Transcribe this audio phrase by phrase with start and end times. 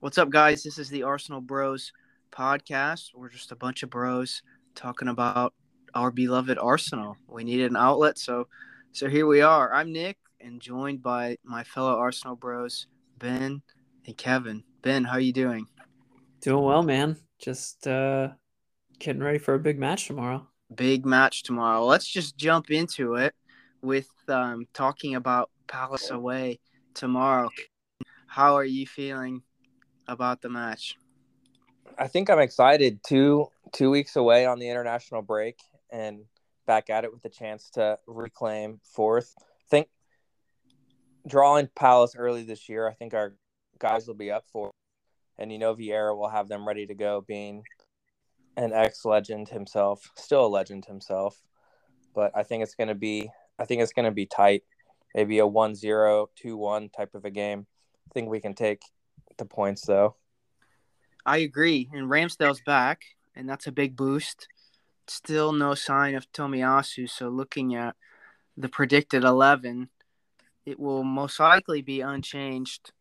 [0.00, 0.62] What's up, guys?
[0.62, 1.92] This is the Arsenal Bros
[2.32, 3.10] podcast.
[3.14, 4.40] We're just a bunch of bros
[4.74, 5.52] talking about
[5.94, 7.18] our beloved Arsenal.
[7.28, 8.48] We needed an outlet, so
[8.92, 9.70] so here we are.
[9.74, 12.86] I'm Nick, and joined by my fellow Arsenal bros,
[13.18, 13.60] Ben
[14.06, 14.64] and Kevin.
[14.80, 15.66] Ben, how you doing?
[16.40, 17.18] Doing well, man.
[17.38, 18.28] Just uh,
[18.98, 20.48] getting ready for a big match tomorrow.
[20.74, 21.84] Big match tomorrow.
[21.84, 23.34] Let's just jump into it
[23.82, 26.58] with um, talking about Palace away
[26.94, 27.50] tomorrow.
[28.26, 29.42] How are you feeling
[30.10, 30.96] about the match?
[31.98, 33.00] I think I'm excited.
[33.06, 35.58] Two two weeks away on the international break
[35.90, 36.24] and
[36.66, 39.32] back at it with a chance to reclaim fourth.
[39.38, 39.88] I think
[41.26, 43.34] drawing Palace early this year, I think our
[43.78, 44.68] guys will be up for.
[44.68, 44.74] It.
[45.42, 47.62] And you know Vieira will have them ready to go, being
[48.56, 51.40] an ex legend himself, still a legend himself.
[52.14, 54.64] But I think it's gonna be I think it's gonna be tight.
[55.14, 57.66] Maybe a 1-0, 2-1 type of a game.
[58.08, 58.80] I think we can take
[59.38, 60.16] the points though.
[61.24, 61.88] I agree.
[61.92, 63.02] And Ramsdale's back,
[63.34, 64.48] and that's a big boost.
[65.06, 67.08] Still no sign of Tomiyasu.
[67.08, 67.94] So looking at
[68.56, 69.90] the predicted 11,
[70.66, 72.92] it will most likely be unchanged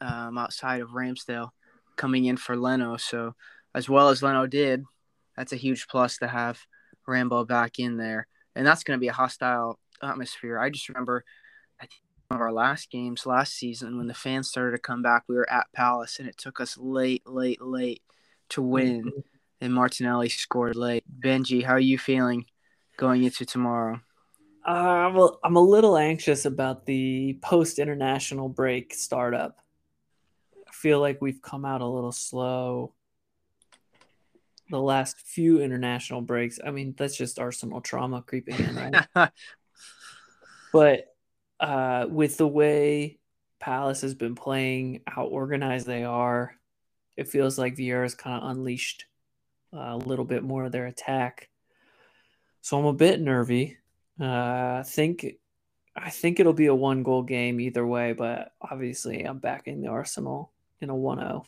[0.00, 1.50] um, outside of Ramsdale
[1.96, 2.96] coming in for Leno.
[2.96, 3.34] So
[3.74, 4.84] as well as Leno did,
[5.36, 6.60] that's a huge plus to have
[7.06, 8.26] Rambo back in there.
[8.54, 10.58] And that's going to be a hostile atmosphere.
[10.58, 11.24] I just remember
[12.30, 15.50] of our last games last season when the fans started to come back, we were
[15.50, 18.02] at Palace and it took us late, late, late
[18.50, 19.04] to win.
[19.04, 19.20] Mm-hmm.
[19.62, 21.04] And Martinelli scored late.
[21.20, 22.46] Benji, how are you feeling
[22.96, 24.00] going into tomorrow?
[24.64, 29.58] Uh, well, I'm a little anxious about the post international break startup.
[30.66, 32.94] I feel like we've come out a little slow
[34.70, 36.58] the last few international breaks.
[36.64, 39.02] I mean, that's just Arsenal trauma creeping in.
[39.14, 39.30] Right?
[40.72, 41.09] but
[41.60, 43.18] uh, with the way
[43.60, 46.56] Palace has been playing, how organized they are,
[47.16, 49.04] it feels like Vieira's kind of unleashed
[49.72, 51.50] uh, a little bit more of their attack.
[52.62, 53.76] So I'm a bit nervy.
[54.18, 55.26] Uh, I think
[55.96, 59.88] I think it'll be a one goal game either way, but obviously I'm backing the
[59.88, 61.44] Arsenal in a 1-0.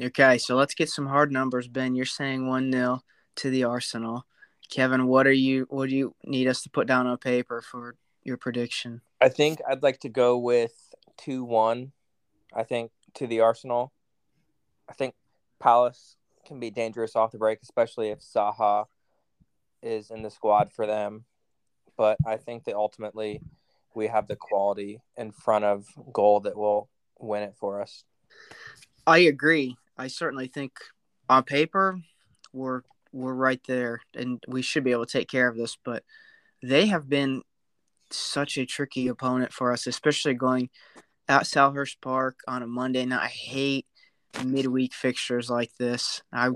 [0.00, 1.94] Okay, so let's get some hard numbers, Ben.
[1.94, 3.00] You're saying 1-0
[3.36, 4.24] to the Arsenal.
[4.70, 7.94] Kevin, what are you what do you need us to put down on paper for
[8.24, 9.02] your prediction?
[9.22, 10.72] I think I'd like to go with
[11.18, 11.92] 2 1.
[12.52, 13.92] I think to the Arsenal.
[14.88, 15.14] I think
[15.60, 18.86] Palace can be dangerous off the break, especially if Zaha
[19.80, 21.24] is in the squad for them.
[21.96, 23.40] But I think that ultimately
[23.94, 26.88] we have the quality in front of goal that will
[27.20, 28.02] win it for us.
[29.06, 29.76] I agree.
[29.96, 30.72] I certainly think
[31.28, 32.00] on paper
[32.52, 36.02] we're we're right there and we should be able to take care of this, but
[36.60, 37.42] they have been
[38.14, 40.70] such a tricky opponent for us, especially going
[41.28, 43.22] at Selhurst Park on a Monday night.
[43.22, 43.86] I hate
[44.44, 46.22] midweek fixtures like this.
[46.32, 46.48] I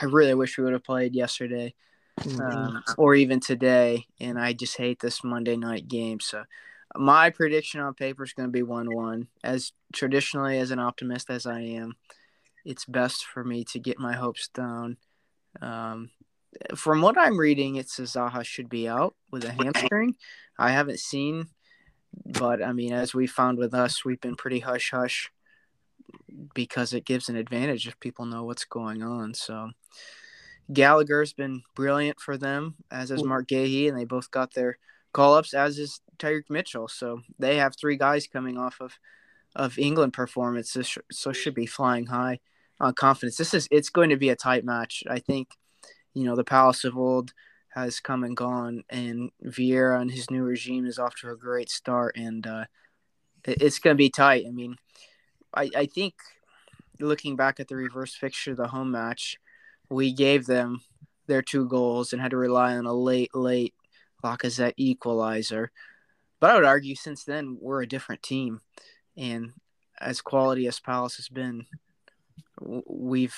[0.00, 1.74] I really wish we would have played yesterday,
[2.20, 2.40] mm-hmm.
[2.40, 4.06] um, or even today.
[4.20, 6.20] And I just hate this Monday night game.
[6.20, 6.44] So
[6.96, 9.28] my prediction on paper is going to be one-one.
[9.44, 11.94] As traditionally as an optimist as I am,
[12.64, 14.96] it's best for me to get my hopes down.
[15.60, 16.10] Um,
[16.74, 20.16] from what I'm reading, it says Zaha should be out with a hamstring.
[20.58, 21.48] I haven't seen,
[22.24, 25.30] but I mean, as we found with us, we've been pretty hush hush
[26.54, 29.34] because it gives an advantage if people know what's going on.
[29.34, 29.70] So
[30.72, 34.78] Gallagher's been brilliant for them, as is Marc Guéhi, and they both got their
[35.12, 36.88] call ups, as is Tyrick Mitchell.
[36.88, 38.98] So they have three guys coming off of
[39.56, 42.38] of England performances, so should be flying high
[42.80, 43.36] on confidence.
[43.36, 45.02] This is it's going to be a tight match.
[45.08, 45.48] I think,
[46.14, 47.32] you know, the Palace of old
[47.70, 51.70] has come and gone, and Vieira and his new regime is off to a great
[51.70, 52.64] start, and uh,
[53.44, 54.44] it's going to be tight.
[54.46, 54.76] I mean,
[55.54, 56.14] I, I think
[57.00, 59.38] looking back at the reverse fixture, the home match,
[59.90, 60.80] we gave them
[61.26, 63.74] their two goals and had to rely on a late, late
[64.24, 65.70] Lacazette equalizer.
[66.40, 68.60] But I would argue since then we're a different team,
[69.16, 69.52] and
[70.00, 71.66] as quality as Palace has been,
[72.60, 73.36] we've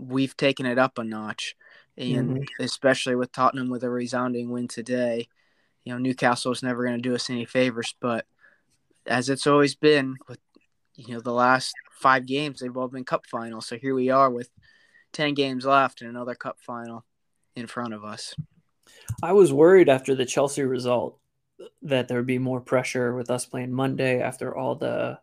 [0.00, 1.54] we've taken it up a notch
[1.96, 2.62] and mm-hmm.
[2.62, 5.28] especially with Tottenham with a resounding win today,
[5.84, 7.94] you know Newcastle is never going to do us any favors.
[8.00, 8.26] But
[9.06, 10.38] as it's always been with
[10.96, 13.66] you know the last five games, they've all been cup finals.
[13.66, 14.50] So here we are with
[15.12, 17.04] ten games left and another cup final
[17.54, 18.34] in front of us.
[19.22, 21.18] I was worried after the Chelsea result
[21.82, 25.18] that there would be more pressure with us playing Monday after all the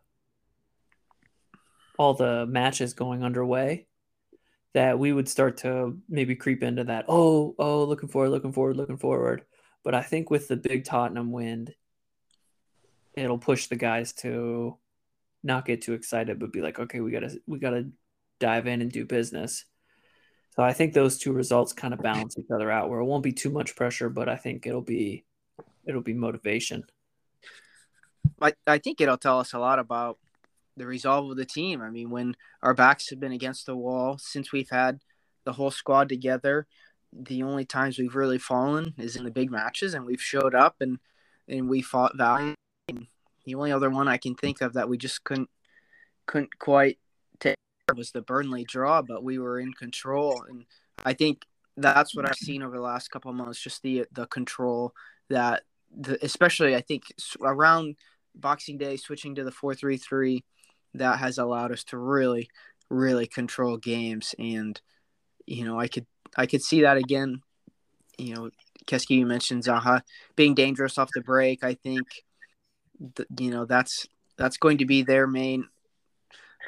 [1.98, 3.87] all the matches going underway
[4.74, 7.06] that we would start to maybe creep into that.
[7.08, 9.44] Oh, oh, looking forward, looking forward, looking forward.
[9.84, 11.74] But I think with the big Tottenham wind,
[13.14, 14.76] it'll push the guys to
[15.42, 17.88] not get too excited, but be like, okay, we gotta we gotta
[18.38, 19.64] dive in and do business.
[20.54, 23.22] So I think those two results kind of balance each other out where it won't
[23.22, 25.24] be too much pressure, but I think it'll be
[25.86, 26.84] it'll be motivation.
[28.40, 30.18] I, I think it'll tell us a lot about
[30.78, 31.82] the resolve of the team.
[31.82, 35.00] I mean, when our backs have been against the wall since we've had
[35.44, 36.66] the whole squad together,
[37.12, 40.76] the only times we've really fallen is in the big matches, and we've showed up
[40.80, 40.98] and
[41.48, 42.56] and we fought valiantly.
[43.44, 45.48] The only other one I can think of that we just couldn't
[46.26, 46.98] couldn't quite
[47.40, 47.56] take
[47.96, 50.66] was the Burnley draw, but we were in control, and
[51.04, 51.46] I think
[51.76, 53.60] that's what I've seen over the last couple of months.
[53.60, 54.92] Just the the control
[55.30, 55.62] that
[55.96, 57.04] the especially I think
[57.42, 57.96] around
[58.34, 60.44] Boxing Day, switching to the four three three,
[60.94, 62.48] that has allowed us to really
[62.90, 64.80] really control games, and
[65.46, 66.06] you know I could
[66.36, 67.42] I could see that again.
[68.18, 68.50] You know,
[68.86, 70.02] Keski, you mentioned Zaha
[70.34, 71.62] being dangerous off the break.
[71.62, 72.06] I think,
[73.38, 74.06] you know, that's
[74.36, 75.68] that's going to be their main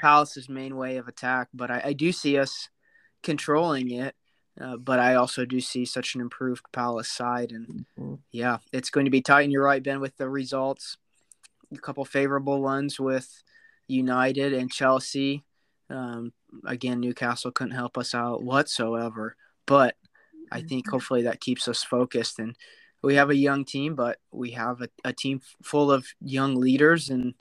[0.00, 2.68] Palace's main way of attack, but I, I do see us
[3.22, 4.14] controlling it.
[4.60, 8.14] Uh, but I also do see such an improved Palace side, and mm-hmm.
[8.30, 9.42] yeah, it's going to be tight.
[9.42, 10.98] And you're right, Ben, with the results,
[11.72, 13.42] a couple favorable ones with
[13.90, 15.44] United and Chelsea.
[15.88, 16.32] Um,
[16.64, 19.96] again, Newcastle couldn't help us out whatsoever, but
[20.52, 20.92] I think mm-hmm.
[20.92, 22.38] hopefully that keeps us focused.
[22.38, 22.56] And
[23.02, 27.08] we have a young team, but we have a, a team full of young leaders,
[27.08, 27.34] and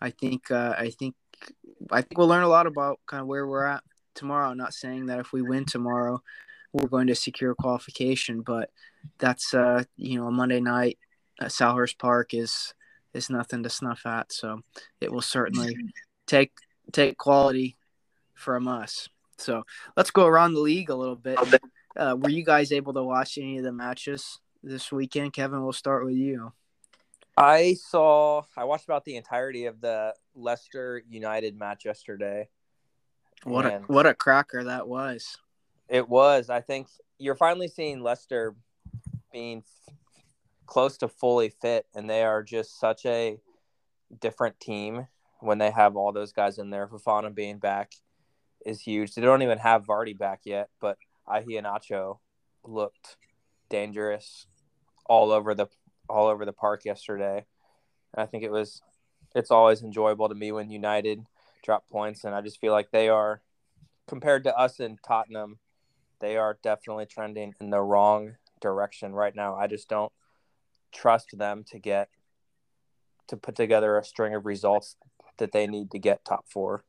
[0.00, 1.14] I think uh, I think
[1.90, 3.82] I think we'll learn a lot about kind of where we're at
[4.14, 4.50] tomorrow.
[4.50, 6.22] I'm not saying that if we win tomorrow,
[6.72, 8.70] we're going to secure qualification, but
[9.18, 10.98] that's uh, you know a Monday night
[11.40, 12.74] at Selhurst Park is
[13.16, 14.32] is nothing to snuff at.
[14.32, 14.60] So
[15.00, 15.74] it will certainly
[16.26, 16.52] take
[16.92, 17.76] take quality
[18.34, 19.08] from us.
[19.38, 19.64] So
[19.96, 21.38] let's go around the league a little bit.
[21.96, 25.32] Uh, were you guys able to watch any of the matches this weekend?
[25.32, 26.52] Kevin, we'll start with you.
[27.36, 32.48] I saw I watched about the entirety of the Leicester United match yesterday.
[33.44, 35.36] What a what a cracker that was.
[35.88, 36.50] It was.
[36.50, 38.56] I think you're finally seeing Leicester
[39.32, 39.62] being
[40.66, 43.38] close to fully fit and they are just such a
[44.20, 45.06] different team
[45.40, 46.86] when they have all those guys in there.
[46.86, 47.92] Fofana being back
[48.64, 49.14] is huge.
[49.14, 50.98] They don't even have Vardy back yet, but
[51.28, 52.18] Iheanacho
[52.64, 53.16] looked
[53.68, 54.46] dangerous
[55.06, 55.66] all over the
[56.08, 57.44] all over the park yesterday.
[58.14, 58.82] And I think it was
[59.34, 61.24] it's always enjoyable to me when United
[61.62, 63.42] drop points and I just feel like they are
[64.06, 65.58] compared to us in Tottenham,
[66.20, 69.56] they are definitely trending in the wrong direction right now.
[69.56, 70.12] I just don't
[70.96, 72.08] trust them to get
[73.28, 74.96] to put together a string of results
[75.38, 76.84] that they need to get top 4.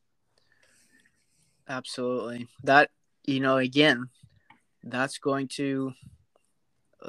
[1.68, 2.48] Absolutely.
[2.64, 2.90] That
[3.26, 4.10] you know again,
[4.84, 5.94] that's going to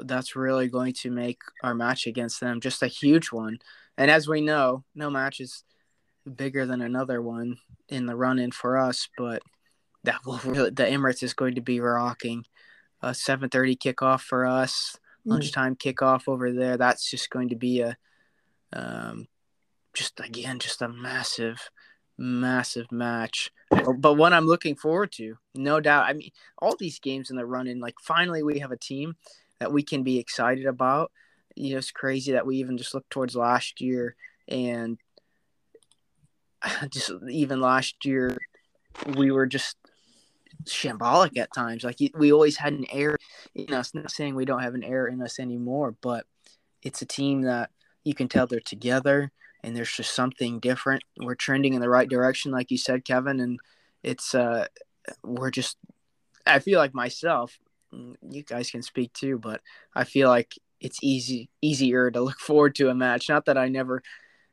[0.01, 3.57] that's really going to make our match against them just a huge one.
[3.97, 5.63] And as we know, no match is
[6.35, 7.57] bigger than another one
[7.87, 9.41] in the run in for us, but
[10.03, 12.45] that will really the Emirates is going to be rocking.
[13.01, 14.97] A 7:30 kickoff for us.
[15.25, 16.77] Lunchtime kickoff over there.
[16.77, 17.97] That's just going to be a
[18.71, 19.27] um
[19.93, 21.69] just again just a massive
[22.17, 23.51] massive match.
[23.69, 26.05] But what I'm looking forward to, no doubt.
[26.05, 29.15] I mean, all these games in the run in like finally we have a team
[29.59, 31.11] that we can be excited about.
[31.55, 34.15] You know, it's crazy that we even just look towards last year
[34.47, 34.97] and
[36.89, 38.37] just even last year
[39.15, 39.77] we were just
[40.65, 41.83] shambolic at times.
[41.83, 43.17] Like we always had an error
[43.55, 43.93] in us.
[43.93, 46.25] Not saying we don't have an error in us anymore, but
[46.81, 47.69] it's a team that
[48.03, 49.31] you can tell they're together
[49.63, 51.03] and there's just something different.
[51.17, 53.59] We're trending in the right direction, like you said, Kevin, and
[54.03, 54.67] it's uh
[55.23, 55.77] we're just
[56.45, 57.59] I feel like myself,
[57.93, 59.61] Mm, you guys can speak too, but
[59.95, 63.29] I feel like it's easy easier to look forward to a match.
[63.29, 64.01] Not that I never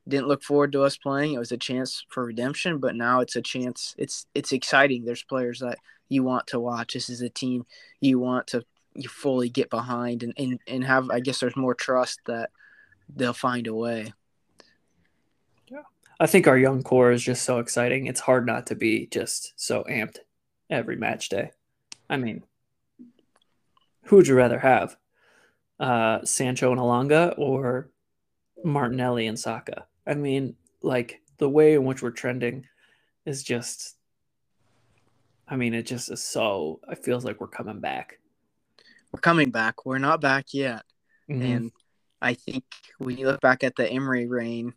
[0.08, 1.34] didn't look forward to us playing.
[1.34, 3.94] It was a chance for redemption, but now it's a chance.
[3.98, 5.04] It's it's exciting.
[5.04, 6.94] There's players that you want to watch.
[6.94, 7.66] This is a team
[8.00, 11.74] you want to you fully get behind and, and, and have I guess there's more
[11.74, 12.50] trust that
[13.14, 14.12] they'll find a way.
[15.68, 15.82] Yeah.
[16.18, 18.06] I think our young core is just so exciting.
[18.06, 20.18] It's hard not to be just so amped
[20.70, 21.50] every match day.
[22.08, 22.44] I mean,
[24.04, 24.96] who would you rather have?
[25.78, 27.90] Uh, Sancho and Elanga or
[28.64, 29.86] Martinelli and Saka?
[30.06, 32.66] I mean, like the way in which we're trending
[33.24, 33.96] is just
[35.48, 38.18] I mean, it just is so it feels like we're coming back.
[39.12, 39.86] We're coming back.
[39.86, 40.82] We're not back yet.
[41.30, 41.42] Mm-hmm.
[41.42, 41.72] And
[42.20, 42.64] I think
[42.98, 44.74] when you look back at the Emery reign,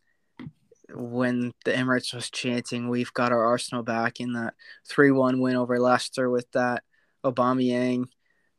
[0.94, 4.54] when the Emirates was chanting, "We've got our Arsenal back" in that
[4.88, 6.84] three-one win over Leicester with that
[7.24, 8.06] Aubameyang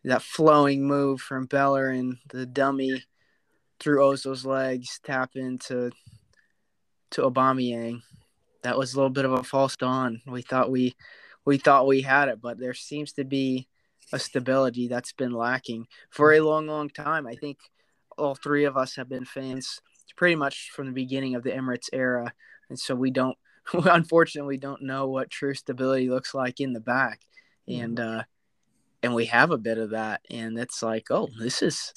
[0.05, 3.05] that flowing move from Bellerin, the dummy
[3.79, 5.91] through Ozil's legs, tap into
[7.11, 8.02] to Aubameyang.
[8.62, 10.21] That was a little bit of a false dawn.
[10.26, 10.95] We thought we
[11.45, 13.69] we thought we had it, but there seems to be
[14.12, 17.26] a stability that's been lacking for a long, long time.
[17.26, 17.59] I think
[18.19, 19.81] all three of us have been fans
[20.17, 22.33] pretty much from the beginning of the Emirates era,
[22.69, 23.37] and so we don't,
[23.73, 27.21] unfortunately, we don't know what true stability looks like in the back,
[27.67, 28.25] and uh,
[29.02, 31.95] and we have a bit of that, and it's like, oh, this is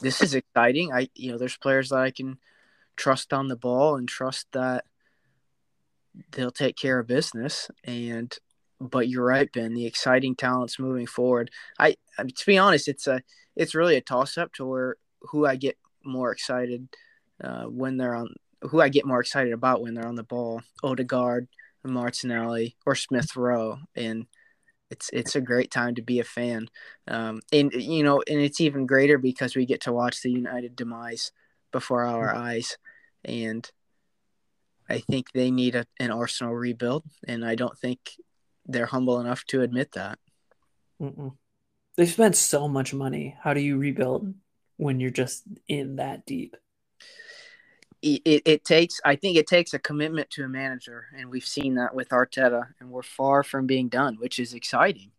[0.00, 0.92] this is exciting.
[0.92, 2.38] I you know, there's players that I can
[3.00, 4.84] trust on the ball and trust that
[6.32, 8.38] they'll take care of business and
[8.80, 9.74] but you're right, Ben.
[9.74, 11.50] The exciting talents moving forward.
[11.78, 13.22] I, to be honest, it's a
[13.54, 16.88] it's really a toss up to where who I get more excited
[17.44, 20.62] uh, when they're on who I get more excited about when they're on the ball.
[20.82, 21.48] Odegaard,
[21.84, 24.26] Martinelli, or Smith Rowe, and
[24.90, 26.68] it's it's a great time to be a fan.
[27.06, 30.74] Um, and you know, and it's even greater because we get to watch the United
[30.74, 31.32] demise
[31.70, 32.42] before our mm-hmm.
[32.42, 32.78] eyes,
[33.24, 33.70] and
[34.88, 38.00] I think they need a, an Arsenal rebuild, and I don't think
[38.66, 40.18] they're humble enough to admit that.
[41.00, 41.36] Mm-mm.
[41.96, 43.36] They spent so much money.
[43.40, 44.34] How do you rebuild
[44.76, 46.56] when you're just in that deep?
[48.02, 51.46] It, it, it, takes, I think it takes a commitment to a manager, and we've
[51.46, 55.12] seen that with Arteta, and we're far from being done, which is exciting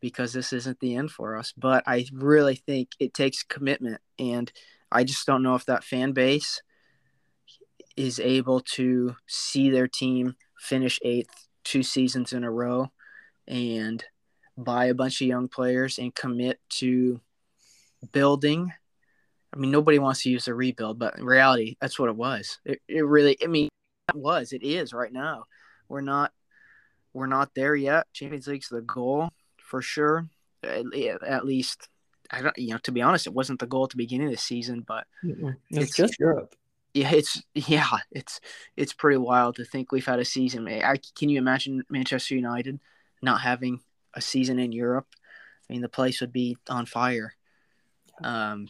[0.00, 1.52] because this isn't the end for us.
[1.56, 4.50] But I really think it takes commitment, and
[4.90, 6.62] I just don't know if that fan base
[7.96, 12.90] is able to see their team finish eighth two seasons in a row
[13.46, 14.04] and
[14.56, 17.20] buy a bunch of young players and commit to
[18.12, 18.72] building.
[19.52, 22.58] I mean, nobody wants to use the rebuild, but in reality, that's what it was.
[22.64, 23.68] It, it really, I mean,
[24.08, 25.44] it was, it is right now.
[25.88, 26.32] We're not,
[27.12, 28.06] we're not there yet.
[28.12, 30.28] Champions League's the goal for sure.
[30.62, 30.84] At,
[31.26, 31.88] at least,
[32.30, 34.32] I don't, you know, to be honest, it wasn't the goal at the beginning of
[34.32, 35.06] the season, but
[35.70, 36.54] it's, it's just Europe
[36.94, 38.40] yeah, it's yeah, it's
[38.76, 40.68] it's pretty wild to think we've had a season.
[40.68, 42.80] I, can you imagine Manchester United
[43.22, 43.80] not having
[44.14, 45.06] a season in Europe?
[45.68, 47.34] I mean, the place would be on fire.
[48.22, 48.68] Um,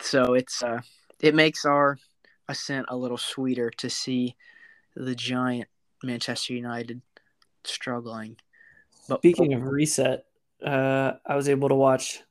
[0.00, 0.80] so it's uh,
[1.20, 1.98] it makes our
[2.48, 4.36] ascent a little sweeter to see
[4.96, 5.68] the giant
[6.02, 7.02] Manchester United
[7.64, 8.36] struggling.
[9.08, 10.24] But speaking of reset,
[10.64, 12.22] uh, I was able to watch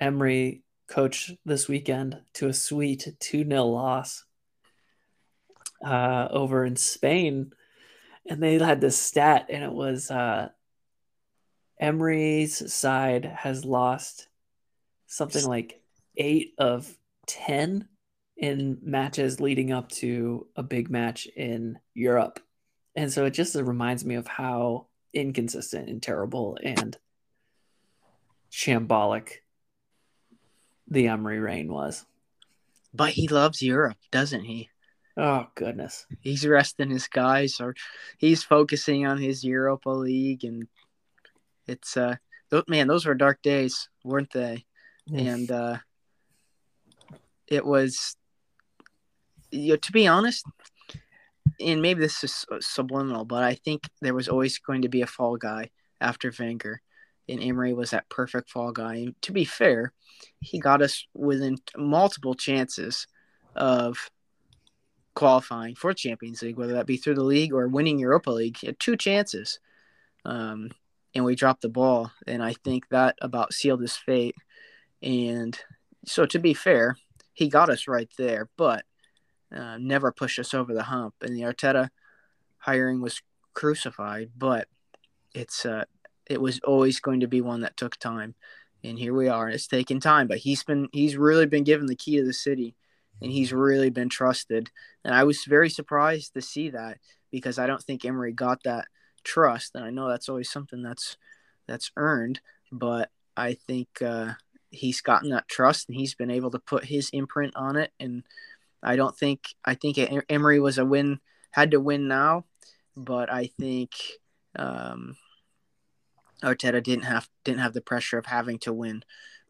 [0.00, 4.24] Emery coach this weekend to a sweet 2 0 loss
[5.86, 7.52] uh, over in Spain,
[8.28, 10.48] and they had this stat, and it was uh,
[11.80, 14.26] Emery's side has lost
[15.06, 15.80] something like
[16.16, 16.92] eight of
[17.26, 17.88] ten
[18.36, 22.40] in matches leading up to a big match in Europe,
[22.96, 26.98] and so it just reminds me of how inconsistent and terrible and
[28.50, 29.28] shambolic
[30.88, 32.04] the Emery reign was.
[32.92, 34.68] But he loves Europe, doesn't he?
[35.16, 36.06] Oh goodness.
[36.20, 37.74] He's resting his guys or
[38.18, 40.68] he's focusing on his Europa League and
[41.66, 42.16] it's uh
[42.68, 44.64] man, those were dark days, weren't they?
[45.12, 45.78] And uh
[47.48, 48.16] it was
[49.50, 50.44] you know, to be honest,
[51.60, 55.06] and maybe this is subliminal, but I think there was always going to be a
[55.06, 55.70] fall guy
[56.00, 56.82] after Wenger,
[57.28, 58.96] and Emery was that perfect fall guy.
[58.96, 59.92] And to be fair,
[60.40, 63.06] he got us within multiple chances
[63.54, 64.10] of
[65.16, 68.60] qualifying for Champions League, whether that be through the league or winning Europa League.
[68.60, 69.58] Had two chances,
[70.24, 70.70] um,
[71.14, 72.12] and we dropped the ball.
[72.28, 74.36] And I think that about sealed his fate.
[75.02, 75.58] And
[76.04, 76.96] so, to be fair,
[77.32, 78.84] he got us right there, but
[79.52, 81.14] uh, never pushed us over the hump.
[81.22, 81.88] And the Arteta
[82.58, 83.20] hiring was
[83.54, 84.68] crucified, but
[85.34, 85.84] it's uh,
[86.26, 88.34] it was always going to be one that took time.
[88.84, 89.48] And here we are.
[89.48, 92.76] It's taken time, but he's been he's really been given the key to the city
[93.20, 94.70] and he's really been trusted.
[95.04, 96.98] And I was very surprised to see that
[97.30, 98.86] because I don't think Emery got that
[99.24, 101.16] trust, and I know that's always something that's
[101.66, 104.32] that's earned, but I think uh,
[104.70, 107.92] he's gotten that trust and he's been able to put his imprint on it.
[107.98, 108.22] And
[108.82, 111.20] I don't think I think Emery was a win,
[111.50, 112.44] had to win now,
[112.96, 113.90] but I think
[114.56, 115.16] um,
[116.42, 119.02] Arteta didn't have didn't have the pressure of having to win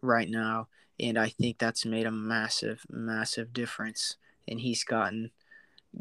[0.02, 4.16] right now and I think that's made a massive, massive difference.
[4.48, 5.30] And he's gotten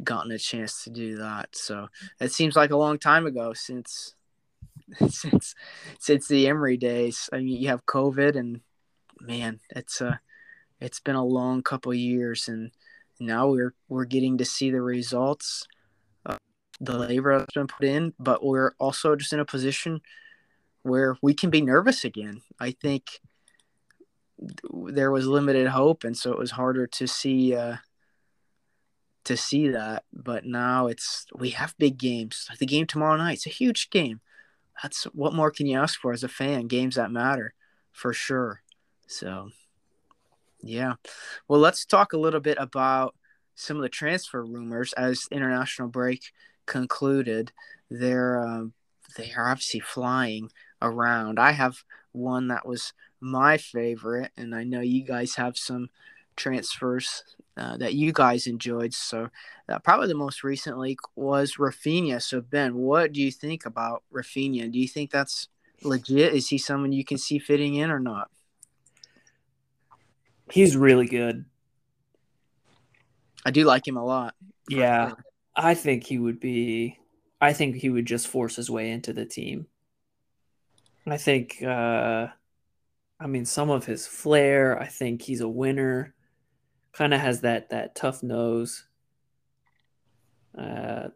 [0.04, 1.56] gotten a chance to do that.
[1.56, 1.88] So
[2.20, 4.16] it seems like a long time ago since
[5.10, 5.56] since
[6.00, 7.30] since the Emery days.
[7.34, 8.62] I mean, you have COVID, and
[9.20, 10.20] man, it's a
[10.80, 12.72] it's been a long couple years, and
[13.20, 15.68] now we're we're getting to see the results.
[16.82, 20.02] the labor that's been put in, but we're also just in a position
[20.84, 22.42] where we can be nervous again.
[22.60, 23.22] I think
[24.38, 27.78] there was limited hope, and so it was harder to see uh,
[29.26, 30.04] to see that.
[30.14, 32.48] But now it's we have big games.
[32.60, 34.22] The game tomorrow night, it's a huge game.
[34.82, 36.68] that's what more can you ask for as a fan?
[36.68, 37.54] Games that matter,
[37.92, 38.62] for sure.
[39.08, 39.50] So,
[40.62, 40.96] yeah.
[41.48, 43.16] Well, let's talk a little bit about
[43.56, 46.24] some of the transfer rumors as international break
[46.66, 47.52] concluded.
[47.90, 48.74] They're um,
[49.18, 50.50] they are obviously flying
[50.82, 51.40] around.
[51.40, 51.78] I have
[52.12, 55.90] one that was my favorite, and I know you guys have some
[56.36, 57.24] transfers
[57.58, 58.94] uh, that you guys enjoyed.
[58.94, 59.30] So,
[59.70, 62.22] uh, probably the most recent leak was Rafinha.
[62.22, 64.72] So, Ben, what do you think about Rafinha?
[64.72, 65.48] Do you think that's
[65.84, 66.34] legit?
[66.34, 68.30] Is he someone you can see fitting in or not?
[70.52, 71.46] He's really good.
[73.46, 74.36] I do like him a lot.
[74.68, 75.10] Yeah.
[75.10, 75.24] Sure.
[75.56, 77.00] I think he would be
[77.40, 79.68] I think he would just force his way into the team.
[81.06, 82.28] I think uh
[83.20, 86.14] I mean some of his flair, I think he's a winner.
[86.94, 88.86] Kind of has that that tough nose
[90.58, 91.10] uh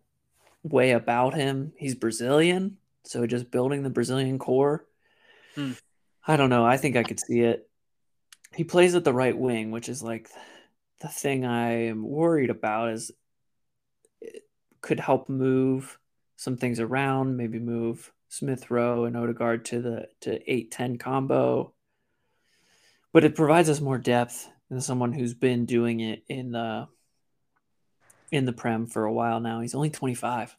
[0.63, 1.73] way about him.
[1.77, 4.85] He's Brazilian, so just building the Brazilian core.
[5.55, 5.71] Hmm.
[6.27, 6.65] I don't know.
[6.65, 7.69] I think I could see it.
[8.53, 10.29] He plays at the right wing, which is like
[11.01, 13.11] the thing I am worried about is
[14.21, 14.43] it
[14.81, 15.97] could help move
[16.35, 21.73] some things around, maybe move Smith Rowe and Odegaard to the to 8-10 combo.
[23.11, 26.87] But it provides us more depth than someone who's been doing it in the
[28.31, 29.61] in the Prem for a while now.
[29.61, 30.55] He's only 25.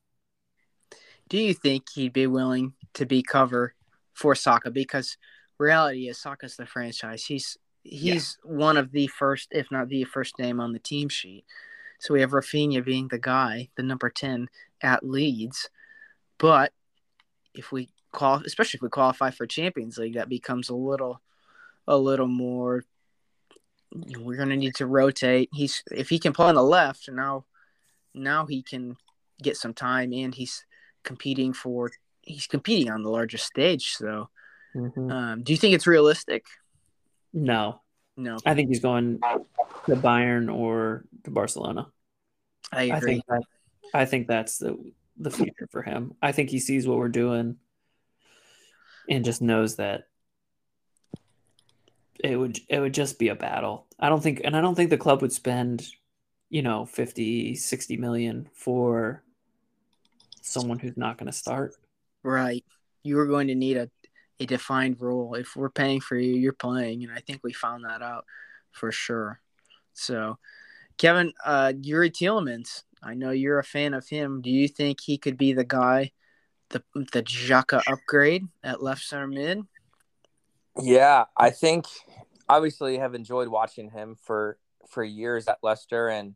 [1.28, 3.75] Do you think he'd be willing to be cover
[4.12, 4.71] for Saka?
[4.73, 5.16] Because
[5.59, 7.25] reality is Saka's the franchise.
[7.25, 8.52] He's he's yeah.
[8.52, 11.45] one of the first, if not the first name on the team sheet.
[12.00, 14.49] So we have Rafinha being the guy, the number 10
[14.83, 15.69] at Leeds.
[16.38, 16.73] But
[17.54, 21.21] if we call, especially if we qualify for Champions League, that becomes a little,
[21.87, 22.84] a little more.
[23.92, 25.49] We're going to need to rotate.
[25.52, 27.44] He's if he can play on the left now,
[28.14, 28.96] now he can
[29.42, 30.64] get some time, and he's
[31.02, 31.90] competing for
[32.23, 33.93] he's competing on the largest stage.
[33.93, 34.28] So,
[34.75, 35.10] mm-hmm.
[35.10, 36.45] um, do you think it's realistic?
[37.32, 37.80] No.
[38.16, 38.38] No.
[38.45, 39.21] I think he's going
[39.86, 41.86] to Bayern or to Barcelona.
[42.73, 42.97] I agree.
[42.97, 43.43] I think, that,
[43.95, 46.14] I think that's the the future for him.
[46.23, 47.56] I think he sees what we're doing
[49.08, 50.04] and just knows that
[52.23, 53.87] it would it would just be a battle.
[53.99, 55.87] I don't think and I don't think the club would spend,
[56.49, 59.23] you know, 50, 60 million for
[60.43, 61.75] someone who's not going to start.
[62.23, 62.65] Right.
[63.02, 63.91] You are going to need a
[64.41, 65.35] a defined role.
[65.35, 68.25] If we're paying for you, you're playing, and I think we found that out
[68.73, 69.41] for sure.
[69.93, 70.39] So,
[70.97, 74.41] Kevin, uh, Youri Tielemans, I know you're a fan of him.
[74.41, 76.13] Do you think he could be the guy,
[76.71, 79.63] the the Xhaka upgrade at left center mid?
[80.80, 81.87] Yeah, I think
[82.50, 84.58] obviously have enjoyed watching him for
[84.89, 86.34] for years at Leicester, and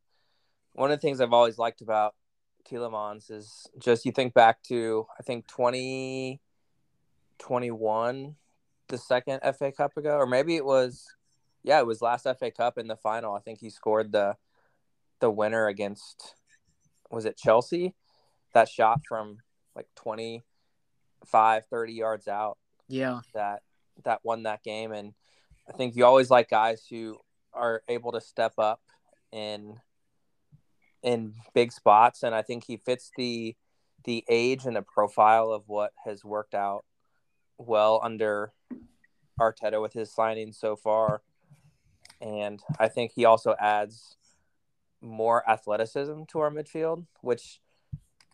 [0.72, 2.14] one of the things I've always liked about
[2.68, 6.40] Tielemans is just you think back to I think twenty
[7.38, 8.36] twenty one,
[8.88, 11.04] the second FA Cup ago, or maybe it was,
[11.62, 13.34] yeah, it was last FA Cup in the final.
[13.34, 14.36] I think he scored the
[15.20, 16.34] the winner against
[17.10, 17.94] was it Chelsea?
[18.52, 19.38] That shot from
[19.74, 22.58] like 25, 30 yards out.
[22.88, 23.20] Yeah.
[23.34, 23.62] That
[24.04, 25.14] that won that game and
[25.68, 27.18] I think you always like guys who
[27.52, 28.80] are able to step up
[29.32, 29.76] in
[31.02, 33.54] in big spots and I think he fits the
[34.04, 36.84] the age and the profile of what has worked out
[37.58, 38.52] well under
[39.40, 41.22] Arteta with his signings so far.
[42.20, 44.16] And I think he also adds
[45.00, 47.60] more athleticism to our midfield, which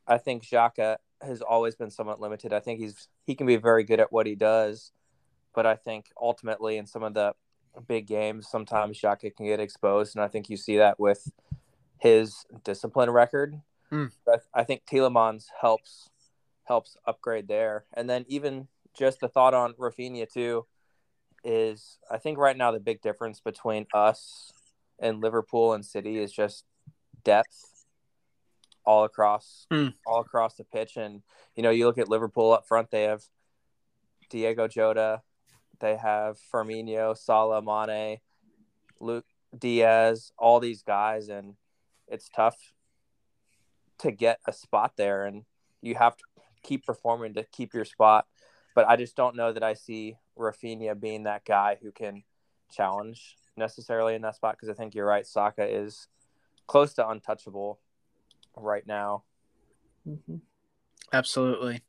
[0.06, 2.52] I think Xhaka has always been somewhat limited.
[2.52, 4.92] I think he's he can be very good at what he does,
[5.54, 7.34] but I think ultimately in some of the
[7.86, 11.30] big games, sometimes Xhaka can get exposed, and I think you see that with
[11.98, 13.60] his discipline record.
[13.92, 14.10] Mm.
[14.54, 16.10] I think Tielemans helps
[16.64, 20.66] helps upgrade there, and then even just the thought on Rafinha too
[21.44, 24.52] is I think right now the big difference between us
[24.98, 26.64] and Liverpool and City is just
[27.24, 27.84] depth
[28.84, 29.92] all across mm.
[30.06, 31.22] all across the pitch and
[31.54, 33.22] you know you look at Liverpool up front they have
[34.30, 35.22] Diogo Jota
[35.80, 38.18] they have Firmino Salah Mane
[39.00, 41.54] Luke Diaz all these guys and
[42.08, 42.72] it's tough
[43.98, 45.44] to get a spot there and
[45.82, 46.24] you have to
[46.62, 48.26] keep performing to keep your spot
[48.74, 52.22] but I just don't know that I see Rafinha being that guy who can
[52.70, 55.26] challenge necessarily in that spot because I think you're right.
[55.26, 56.08] Saka is
[56.66, 57.80] close to untouchable
[58.56, 59.24] right now.
[60.08, 60.36] Mm-hmm.
[61.12, 61.82] Absolutely,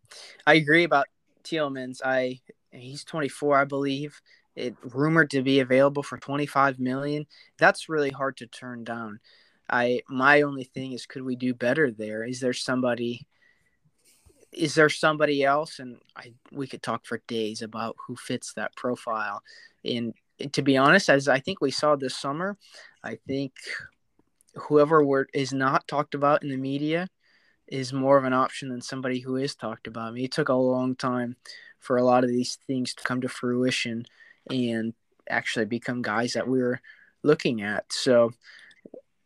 [0.46, 1.06] I agree about
[1.44, 2.02] Tielemans.
[2.04, 4.22] I he's 24, I believe.
[4.56, 7.26] It rumored to be available for 25 million.
[7.58, 9.20] That's really hard to turn down.
[9.70, 12.26] I my only thing is, could we do better there?
[12.26, 13.28] Is there somebody
[14.52, 15.80] is there somebody else?
[15.80, 19.42] And I we could talk for days about who fits that profile.
[19.86, 20.14] And
[20.52, 22.58] to be honest, as I think we saw this summer,
[23.04, 23.54] I think
[24.56, 27.08] whoever were, is not talked about in the media
[27.68, 30.10] is more of an option than somebody who is talked about.
[30.10, 31.38] I mean, it took a long time
[31.82, 34.06] for a lot of these things to come to fruition
[34.50, 34.94] and
[35.30, 36.80] actually become guys that we were
[37.24, 37.92] looking at.
[37.92, 38.32] So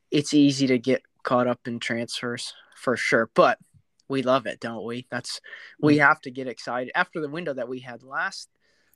[0.09, 3.29] it's easy to get caught up in transfers for sure.
[3.33, 3.59] But
[4.07, 5.05] we love it, don't we?
[5.11, 5.41] That's
[5.79, 6.07] we mm.
[6.07, 8.49] have to get excited after the window that we had last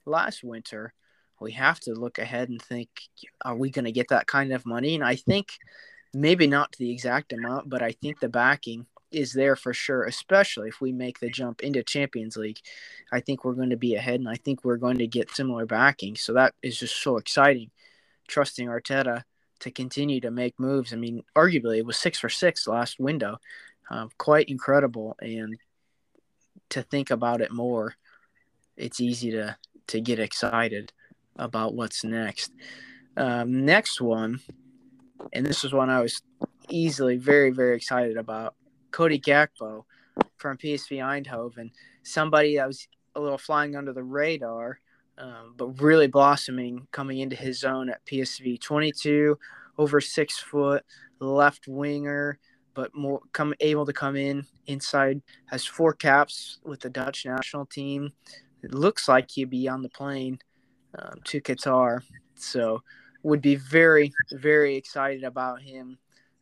[0.06, 0.94] last winter.
[1.42, 2.90] We have to look ahead and think,
[3.46, 4.96] are we going to get that kind of money?
[4.96, 5.54] And I think
[6.14, 10.04] maybe not to the exact amount, but I think the backing is there for sure,
[10.06, 12.60] especially if we make the jump into Champions League.
[13.12, 15.66] I think we're going to be ahead, and I think we're going to get similar
[15.66, 16.16] backing.
[16.16, 17.72] So that is just so exciting.
[18.28, 19.24] Trusting Arteta
[19.60, 20.94] to continue to make moves.
[20.94, 23.40] I mean, arguably it was six for six last window
[23.90, 25.16] um, quite incredible.
[25.22, 25.58] And
[26.70, 27.96] to think about it more,
[28.78, 30.94] it's easy to to get excited
[31.36, 32.52] about what's next.
[33.18, 34.40] Um, next one,
[35.34, 36.22] and this is one I was
[36.70, 38.56] easily very very excited about.
[38.92, 39.86] Cody Gakpo
[40.38, 41.72] from PSV Eindhoven,
[42.04, 44.80] somebody that was a little flying under the radar,
[45.18, 48.60] um, but really blossoming coming into his zone at PSV.
[48.60, 49.38] 22,
[49.78, 50.84] over six foot,
[51.20, 52.40] left winger,
[52.74, 55.22] but more come able to come in inside.
[55.48, 58.14] Has four caps with the Dutch national team.
[58.64, 60.40] It looks like he'd be on the plane
[60.98, 62.02] um, to Qatar,
[62.36, 62.82] so
[63.24, 65.98] would be very very excited about him.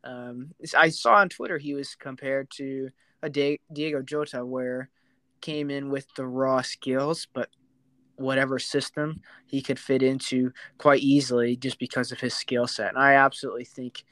[0.07, 2.89] Um, I saw on Twitter he was compared to
[3.21, 4.89] a Diogo Jota, where
[5.41, 7.49] came in with the raw skills, but
[8.15, 12.89] whatever system he could fit into quite easily just because of his skill set.
[12.89, 14.03] And I absolutely think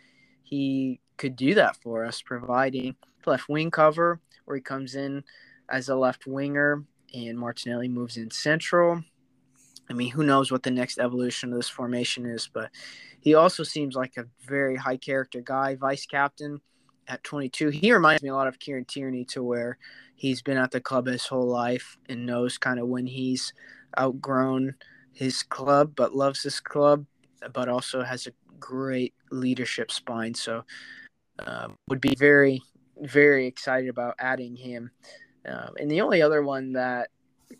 [0.44, 5.24] he could do that for us, providing left wing cover where he comes in
[5.70, 9.02] as a left winger and Martinelli moves in central.
[9.90, 12.72] I mean, who knows what the next evolution of this formation is, but
[13.20, 16.60] he also seems like a very high character guy, vice captain
[17.08, 17.70] at 22.
[17.70, 19.78] He reminds me a lot of Kieran Tierney to where
[20.16, 23.54] he's been at the club his whole life and knows kind of when he's
[24.00, 24.76] outgrown
[25.14, 27.06] his club, but loves his club,
[27.54, 30.34] but also has a great leadership spine.
[30.34, 30.64] So
[31.46, 32.62] um, would be very,
[33.02, 34.92] very excited about adding him.
[35.48, 37.10] Um, and the only other one that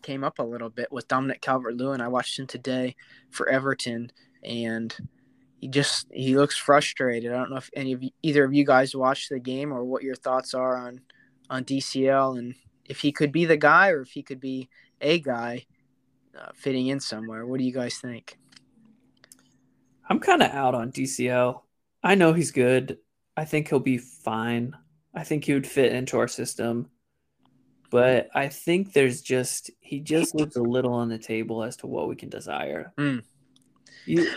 [0.02, 2.02] came up a little bit was Dominic Calvert Lewin.
[2.02, 2.96] I watched him today
[3.30, 4.12] for Everton,
[4.44, 4.96] and
[5.60, 7.32] he just he looks frustrated.
[7.32, 9.84] I don't know if any of you, either of you guys watched the game or
[9.84, 11.02] what your thoughts are on
[11.50, 14.70] on DCL and if he could be the guy or if he could be
[15.02, 15.66] a guy
[16.40, 17.46] uh, fitting in somewhere.
[17.46, 18.38] What do you guys think?
[20.08, 21.62] I'm kind of out on DCL.
[22.04, 22.98] I know he's good.
[23.36, 24.76] I think he'll be fine.
[25.14, 26.90] I think he would fit into our system.
[27.90, 31.88] But I think there's just he just looks a little on the table as to
[31.88, 32.94] what we can desire.
[32.98, 33.24] Mm.
[34.06, 34.28] You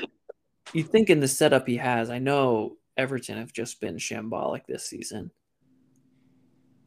[0.72, 4.84] you think in the setup he has, I know Everton have just been shambolic this
[4.84, 5.30] season.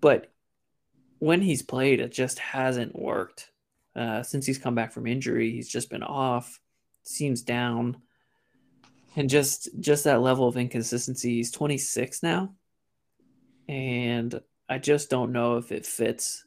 [0.02, 0.32] But
[1.20, 3.50] when he's played, it just hasn't worked.
[3.96, 6.60] Uh, since he's come back from injury, he's just been off,
[7.04, 7.98] seems down
[9.16, 11.36] and just just that level of inconsistency.
[11.36, 12.54] He's 26 now,
[13.68, 16.46] and I just don't know if it fits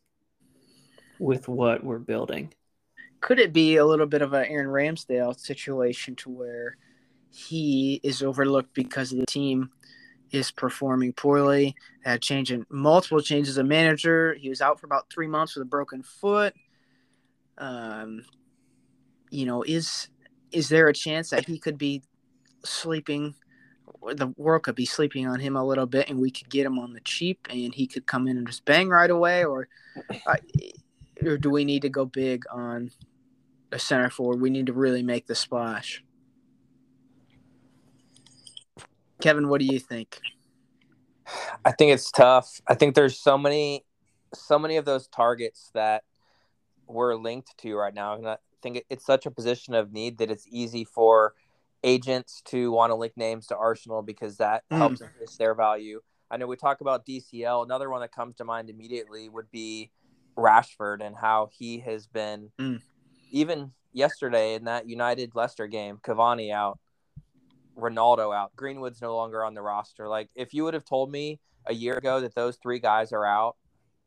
[1.19, 2.53] with what we're building.
[3.21, 6.77] Could it be a little bit of an Aaron Ramsdale situation to where
[7.31, 9.71] he is overlooked because the team
[10.31, 11.75] is performing poorly?
[12.05, 14.35] Had changing multiple changes of manager.
[14.35, 16.55] He was out for about three months with a broken foot.
[17.57, 18.25] Um,
[19.31, 20.09] you know, is
[20.53, 22.03] is there a chance that he could be
[22.65, 23.35] sleeping
[24.15, 26.79] the world could be sleeping on him a little bit and we could get him
[26.79, 29.69] on the cheap and he could come in and just bang right away or
[31.23, 32.91] or do we need to go big on
[33.73, 36.03] a center forward we need to really make the splash
[39.21, 40.21] kevin what do you think
[41.65, 43.85] i think it's tough i think there's so many
[44.33, 46.05] so many of those targets that
[46.87, 50.31] we're linked to right now and i think it's such a position of need that
[50.31, 51.35] it's easy for
[51.85, 54.79] agents to want to link names to Arsenal because that mm.
[54.79, 56.01] helps increase their value.
[56.31, 57.65] I know we talk about DCL.
[57.65, 59.91] Another one that comes to mind immediately would be
[60.37, 62.81] Rashford and how he has been, mm.
[63.31, 66.79] even yesterday in that United Leicester game, Cavani out,
[67.77, 70.09] Ronaldo out, Greenwood's no longer on the roster.
[70.09, 73.25] Like, if you would have told me a year ago that those three guys are
[73.25, 73.57] out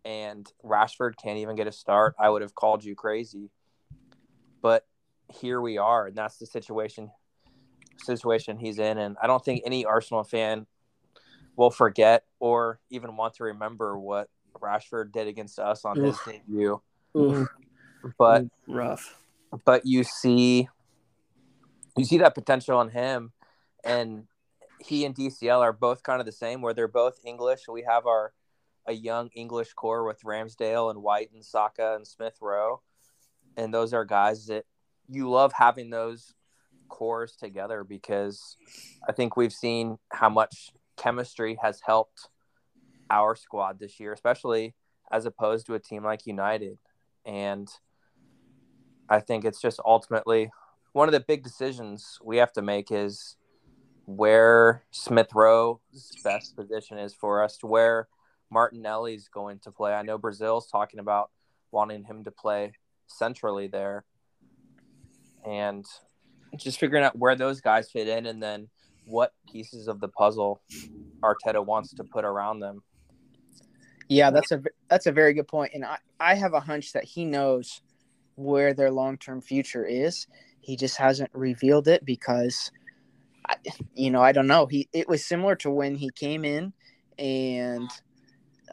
[0.06, 3.50] and Rashford can't even get a start, I would have called you crazy.
[4.62, 4.86] But
[5.34, 7.12] here we are, and that's the situation
[8.04, 10.68] situation he's in, and I don't think any Arsenal fan
[11.56, 14.30] will forget or even want to remember what
[14.62, 16.20] Rashford did against us on Oof.
[16.26, 16.82] his debut.
[17.18, 17.48] Oof.
[18.18, 19.16] But rough.
[19.66, 20.70] But you see
[21.98, 23.32] you see that potential in him
[23.84, 24.26] and
[24.80, 27.62] he and DCL are both kind of the same where they're both English.
[27.68, 28.34] We have our
[28.86, 32.82] a young English core with Ramsdale and White and Saka and Smith Rowe.
[33.58, 34.66] And those are guys that
[35.10, 36.34] you love having those
[36.88, 38.56] cores together because
[39.08, 42.30] I think we've seen how much chemistry has helped
[43.10, 44.76] our squad this year, especially
[45.12, 46.78] as opposed to a team like United.
[47.26, 47.70] And
[49.10, 50.52] I think it's just ultimately
[50.94, 53.38] one of the big decisions we have to make is
[54.06, 58.08] where Smith Rowe's best position is for us, to where
[58.50, 59.94] Martinelli's going to play.
[59.94, 61.30] I know Brazil's talking about
[61.72, 62.72] wanting him to play
[63.08, 64.06] centrally there.
[65.46, 65.86] And
[66.58, 68.70] just figuring out where those guys fit in and then
[69.06, 70.62] what pieces of the puzzle
[71.22, 72.82] Arteta wants to put around them.
[74.10, 77.04] Yeah, that's a that's a very good point, and I I have a hunch that
[77.04, 77.82] he knows
[78.36, 80.28] where their long term future is.
[80.62, 82.72] He just hasn't revealed it because,
[83.96, 84.66] you know, I don't know.
[84.66, 86.74] He it was similar to when he came in,
[87.20, 87.90] and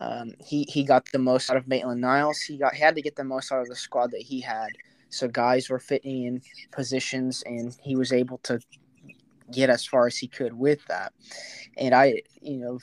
[0.01, 2.41] um, he he got the most out of Maitland Niles.
[2.41, 4.69] He got had to get the most out of the squad that he had.
[5.09, 6.43] So guys were fitting in
[6.73, 8.61] positions, and he was able to
[9.53, 11.13] get as far as he could with that.
[11.77, 12.79] And I, you know,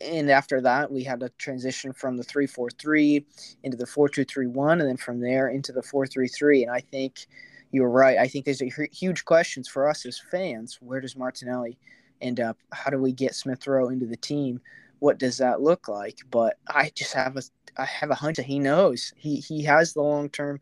[0.00, 3.24] and after that we had a transition from the 343
[3.62, 7.26] into the 4231 and then from there into the 433 and i think
[7.74, 8.18] you're right.
[8.18, 10.78] I think there's a huge questions for us as fans.
[10.80, 11.76] Where does martinelli
[12.20, 12.56] end up?
[12.72, 14.60] How do we get smith rowe into the team?
[15.00, 16.20] What does that look like?
[16.30, 17.42] But i just have a
[17.76, 19.12] i have a hunch that he knows.
[19.16, 20.60] He he has the long-term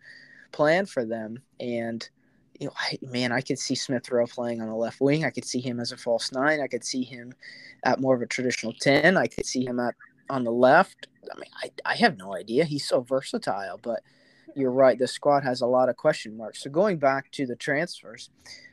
[0.53, 1.41] plan for them.
[1.61, 2.09] And
[2.59, 5.25] you know, I, man, I could see Smith Rowe playing on the left wing.
[5.25, 6.61] I could see him as a false nine.
[6.61, 7.33] I could see him
[7.85, 9.17] at more of a traditional ten.
[9.17, 9.95] I could see him at
[10.31, 11.09] on the left.
[11.33, 12.65] I mean, I, I have no idea.
[12.65, 14.01] He's so versatile, but
[14.55, 14.99] you're right.
[14.99, 16.63] The squad has a lot of question marks.
[16.63, 18.31] So going back to the transfers,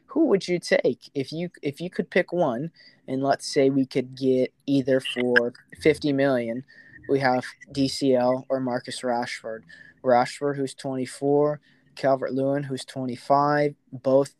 [0.07, 2.71] who would you take if you if you could pick one?
[3.07, 6.63] And let's say we could get either for fifty million,
[7.09, 9.63] we have DCL or Marcus Rashford.
[10.03, 11.59] Rashford, who's 24,
[11.99, 14.33] Calvert Lewin, who's 25, both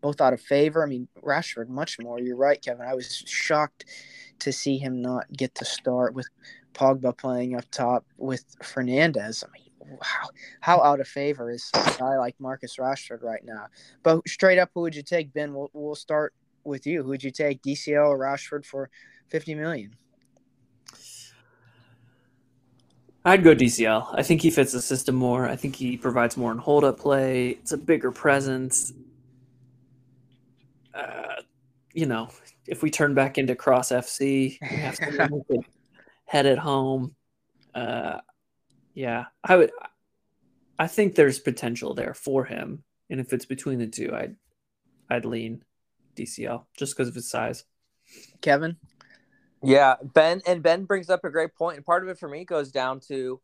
[0.00, 0.82] both out of favor.
[0.82, 2.18] I mean, Rashford much more.
[2.18, 2.84] You're right, Kevin.
[2.84, 3.84] I was shocked
[4.40, 6.26] to see him not get to start with
[6.74, 9.44] Pogba playing up top with Fernandes.
[9.44, 10.28] I mean, how
[10.60, 13.68] how out of favor is a guy like Marcus Rashford right now?
[14.02, 15.54] But straight up, who would you take, Ben?
[15.54, 17.04] We'll we'll start with you.
[17.04, 18.90] Who would you take, DCL or Rashford for
[19.28, 19.94] 50 million?
[23.24, 24.14] I'd go DCL.
[24.14, 25.46] I think he fits the system more.
[25.46, 27.50] I think he provides more in hold up play.
[27.50, 28.92] It's a bigger presence.
[30.94, 31.42] Uh,
[31.92, 32.30] you know,
[32.66, 35.62] if we turn back into Cross FC, we have to
[36.24, 37.14] head it home.
[37.74, 38.18] Uh,
[38.94, 39.70] yeah, I would.
[40.78, 44.36] I think there's potential there for him, and if it's between the two, I'd
[45.10, 45.62] I'd lean
[46.16, 47.64] DCL just because of his size.
[48.40, 48.76] Kevin,
[49.62, 52.44] yeah, Ben and Ben brings up a great point, and part of it for me
[52.44, 53.40] goes down to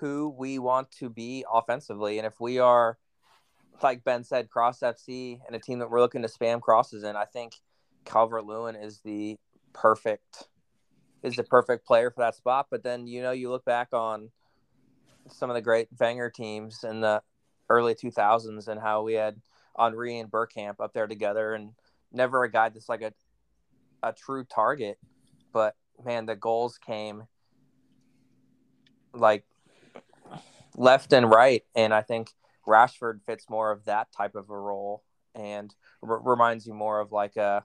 [0.00, 2.98] who we want to be offensively, and if we are,
[3.82, 7.16] like Ben said, cross FC and a team that we're looking to spam crosses in,
[7.16, 7.54] I think
[8.04, 9.38] Calvert Lewin is the
[9.72, 10.48] perfect
[11.22, 12.66] is the perfect player for that spot.
[12.70, 14.30] But then you know you look back on
[15.28, 17.22] some of the great Wenger teams in the
[17.68, 19.40] early 2000s and how we had
[19.78, 21.72] Henry and Bergkamp up there together, and
[22.10, 23.12] never a guy that's like a
[24.02, 24.98] a true target
[25.52, 27.24] but man, the goals came
[29.14, 29.44] like
[30.76, 32.30] left and right, and I think
[32.66, 35.02] Rashford fits more of that type of a role
[35.34, 37.64] and r- reminds you more of like a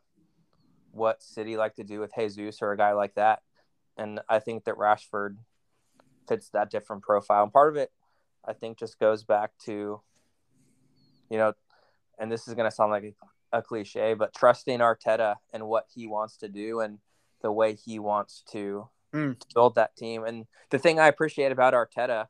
[0.91, 3.41] what City like to do with Jesus or a guy like that.
[3.97, 5.37] And I think that Rashford
[6.27, 7.43] fits that different profile.
[7.43, 7.91] And part of it,
[8.45, 10.01] I think, just goes back to,
[11.29, 11.53] you know,
[12.19, 13.15] and this is going to sound like
[13.53, 16.99] a, a cliche, but trusting Arteta and what he wants to do and
[17.41, 19.35] the way he wants to mm.
[19.53, 20.23] build that team.
[20.23, 22.27] And the thing I appreciate about Arteta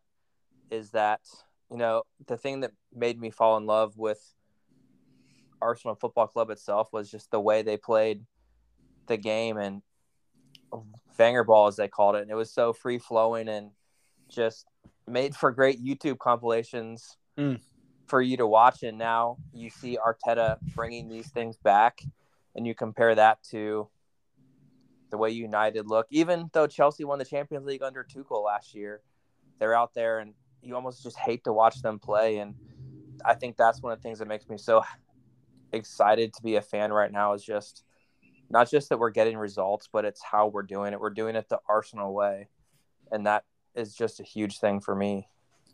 [0.70, 1.22] is that,
[1.72, 4.22] you know, the thing that made me fall in love with
[5.62, 8.26] Arsenal Football Club itself was just the way they played
[9.08, 9.82] the game and
[11.18, 12.22] Wenger ball, as they called it.
[12.22, 13.72] And it was so free flowing and
[14.30, 14.68] just
[15.08, 17.60] made for great YouTube compilations mm.
[18.06, 18.84] for you to watch.
[18.84, 22.02] And now you see Arteta bringing these things back,
[22.56, 23.88] and you compare that to
[25.10, 26.08] the way United look.
[26.10, 29.02] Even though Chelsea won the Champions League under Tuchel last year,
[29.60, 32.38] they're out there and you almost just hate to watch them play.
[32.40, 32.56] And
[33.26, 34.84] I think that's one of the things that makes me so
[35.74, 37.84] excited to be a fan right now is just
[38.50, 41.00] not just that we're getting results, but it's how we're doing it.
[41.00, 42.48] We're doing it the Arsenal way,
[43.12, 43.44] and that
[43.76, 45.28] is just a huge thing for me.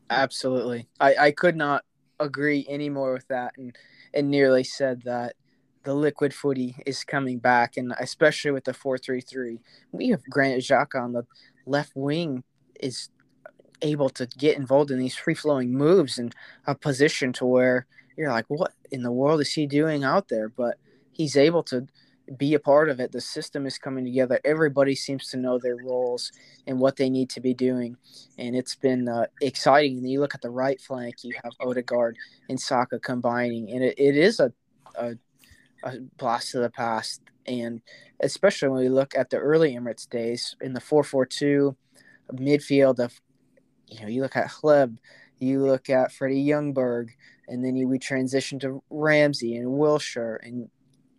[0.10, 1.84] Absolutely, I I could not
[2.20, 3.76] agree any more with that, and
[4.14, 5.36] and nearly said that
[5.84, 9.60] the liquid footy is coming back, and especially with the four three three,
[9.92, 11.26] we have Granit Xhaka on the
[11.66, 12.44] left wing
[12.80, 13.10] is
[13.82, 16.34] able to get involved in these free flowing moves and
[16.68, 17.86] a position to where
[18.18, 20.48] you're like, what in the world is he doing out there?
[20.48, 20.78] But
[21.12, 21.88] he's able to
[22.38, 23.12] be a part of it.
[23.12, 24.40] The system is coming together.
[24.46, 26.32] Everybody seems to know their roles
[26.66, 27.98] and what they need to be doing,
[28.38, 29.98] and it's been uh, exciting.
[29.98, 32.18] And you look at the right flank, you have Odegaard
[32.50, 34.54] and Saka combining, and it, it is a,
[34.96, 35.16] a,
[35.84, 37.22] a blast to the past.
[37.46, 37.82] And
[38.22, 41.76] especially when we look at the early Emirates days in the four four two
[42.34, 43.20] midfield of,
[43.88, 44.98] you know, you look at Hleb,
[45.40, 47.10] you look at Freddie Ljungberg,
[47.48, 50.70] and then you we transition to Ramsey and Wilshere and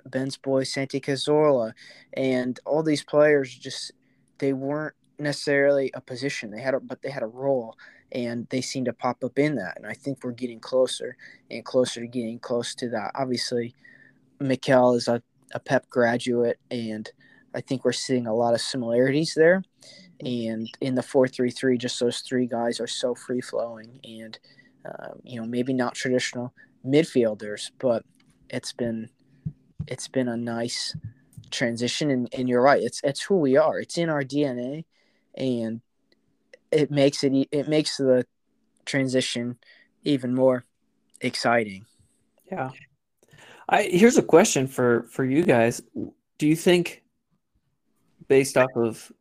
[0.07, 1.73] Ben's boy Santi Cazorla,
[2.15, 3.93] and all these players just
[4.39, 6.51] they weren't necessarily a position.
[6.51, 7.77] They had a, but they had a role
[8.13, 9.77] and they seem to pop up in that.
[9.77, 11.17] And i think we're getting closer
[11.51, 13.13] and closer to getting close to that.
[13.15, 13.75] Obviously
[14.41, 17.11] Mikel is a, a pep graduate and
[17.55, 19.63] i think we're seeing a lot of similarities there.
[20.21, 24.39] And in the 433 just those three guys are so free flowing and
[24.87, 26.53] um, you know maybe not traditional
[26.87, 28.05] midfielders but
[28.49, 29.11] it's been
[29.87, 30.97] it's been a nice
[31.51, 32.11] transition.
[32.11, 33.79] And, and you're right it's it's who we are.
[33.81, 34.85] It's in our dna
[35.37, 35.81] and
[36.71, 38.27] it makes it it makes the
[38.85, 39.59] transition
[40.05, 40.65] even more
[41.21, 41.87] exciting.
[42.51, 42.71] Yeah
[43.69, 45.83] i here's a question for for you guys
[46.39, 47.03] do you think
[48.29, 49.13] based off of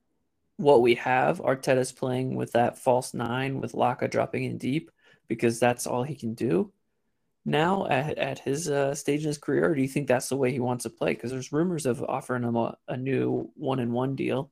[0.58, 4.92] what we have arteta's playing with that false nine with Laca dropping in deep
[5.28, 6.72] because that's all he can do
[7.46, 10.38] now at, at his uh, stage in his career, or do you think that's the
[10.38, 11.14] way he wants to play?
[11.14, 14.50] Because there's rumors of offering him a, a new one in one deal,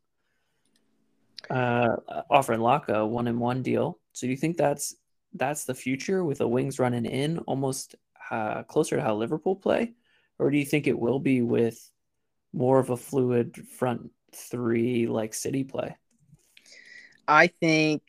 [1.50, 1.96] uh,
[2.30, 4.00] offering Laca a one in one deal.
[4.14, 4.96] So do you think that's
[5.34, 7.96] that's the future with the wings running in almost
[8.32, 9.94] uh, closer to how Liverpool play,
[10.40, 11.92] or do you think it will be with
[12.54, 15.98] more of a fluid front three like City play?
[17.28, 18.02] I think,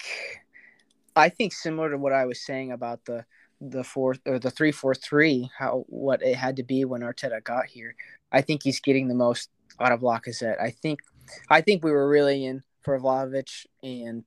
[1.15, 3.27] I think similar to what I was saying about the
[3.61, 7.43] the four or the three four three, how what it had to be when Arteta
[7.45, 7.95] got here.
[8.33, 10.61] I think he's getting the most out of Lacazette.
[10.61, 11.01] I think
[11.51, 14.25] I think we were really in for Vlahovic and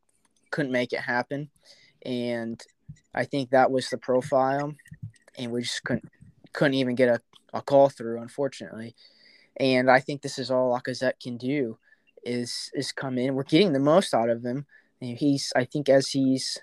[0.51, 1.49] couldn't make it happen.
[2.05, 2.61] And
[3.13, 4.73] I think that was the profile
[5.37, 6.09] and we just couldn't
[6.53, 7.21] couldn't even get a,
[7.53, 8.95] a call through, unfortunately.
[9.57, 11.77] And I think this is all Lacazette can do
[12.23, 13.35] is is come in.
[13.35, 14.65] We're getting the most out of him.
[15.01, 16.59] And he's I think as he's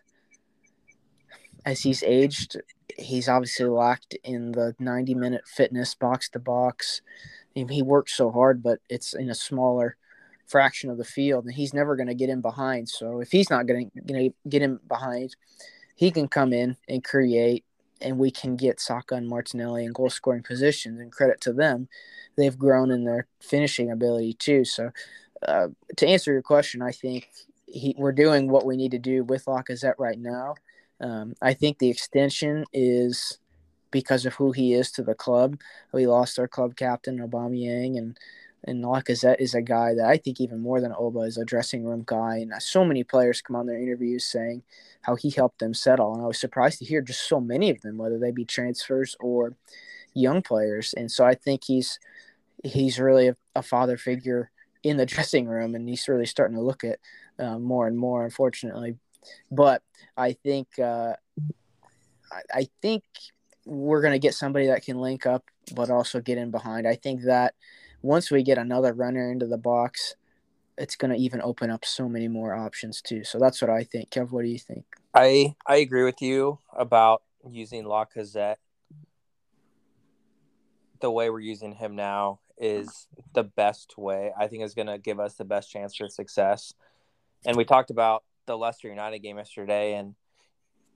[1.64, 2.60] as he's aged,
[2.98, 7.02] he's obviously lacked in the 90 minute fitness box to box.
[7.54, 9.96] He works so hard, but it's in a smaller
[10.46, 12.88] fraction of the field, and he's never going to get in behind.
[12.88, 15.36] So if he's not going to get him behind,
[15.96, 17.64] he can come in and create,
[18.02, 21.00] and we can get Saka and Martinelli in goal scoring positions.
[21.00, 21.88] And credit to them,
[22.36, 24.64] they've grown in their finishing ability too.
[24.64, 24.90] So
[25.46, 27.28] uh, to answer your question, I think
[27.66, 30.54] he, we're doing what we need to do with Lacazette right now
[31.02, 33.38] um, I think the extension is
[33.90, 35.60] because of who he is to the club.
[35.92, 38.16] We lost our club captain, Aubameyang, and
[38.64, 41.84] and Lacazette is a guy that I think even more than Oba is a dressing
[41.84, 42.36] room guy.
[42.38, 44.62] And so many players come on their interviews saying
[45.02, 46.14] how he helped them settle.
[46.14, 49.16] And I was surprised to hear just so many of them, whether they be transfers
[49.18, 49.56] or
[50.14, 50.94] young players.
[50.96, 51.98] And so I think he's
[52.62, 54.50] he's really a, a father figure
[54.84, 57.00] in the dressing room, and he's really starting to look at
[57.38, 58.96] uh, more and more, unfortunately.
[59.50, 59.82] But
[60.16, 61.14] I think uh,
[62.30, 63.02] I, I think
[63.64, 65.44] we're going to get somebody that can link up,
[65.74, 66.86] but also get in behind.
[66.86, 67.54] I think that
[68.02, 70.16] once we get another runner into the box,
[70.76, 73.24] it's going to even open up so many more options too.
[73.24, 74.10] So that's what I think.
[74.10, 74.84] Kev, what do you think?
[75.14, 78.56] I I agree with you about using Lacazette.
[81.00, 84.32] The way we're using him now is the best way.
[84.38, 86.72] I think is going to give us the best chance for success.
[87.44, 90.14] And we talked about the Leicester United game yesterday, and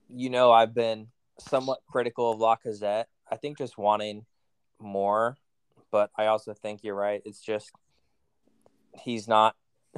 [0.09, 1.07] you know I've been
[1.39, 3.05] somewhat critical of Lacazette.
[3.29, 4.25] I think just wanting
[4.79, 5.37] more,
[5.91, 7.21] but I also think you're right.
[7.25, 7.71] It's just
[9.03, 9.55] he's not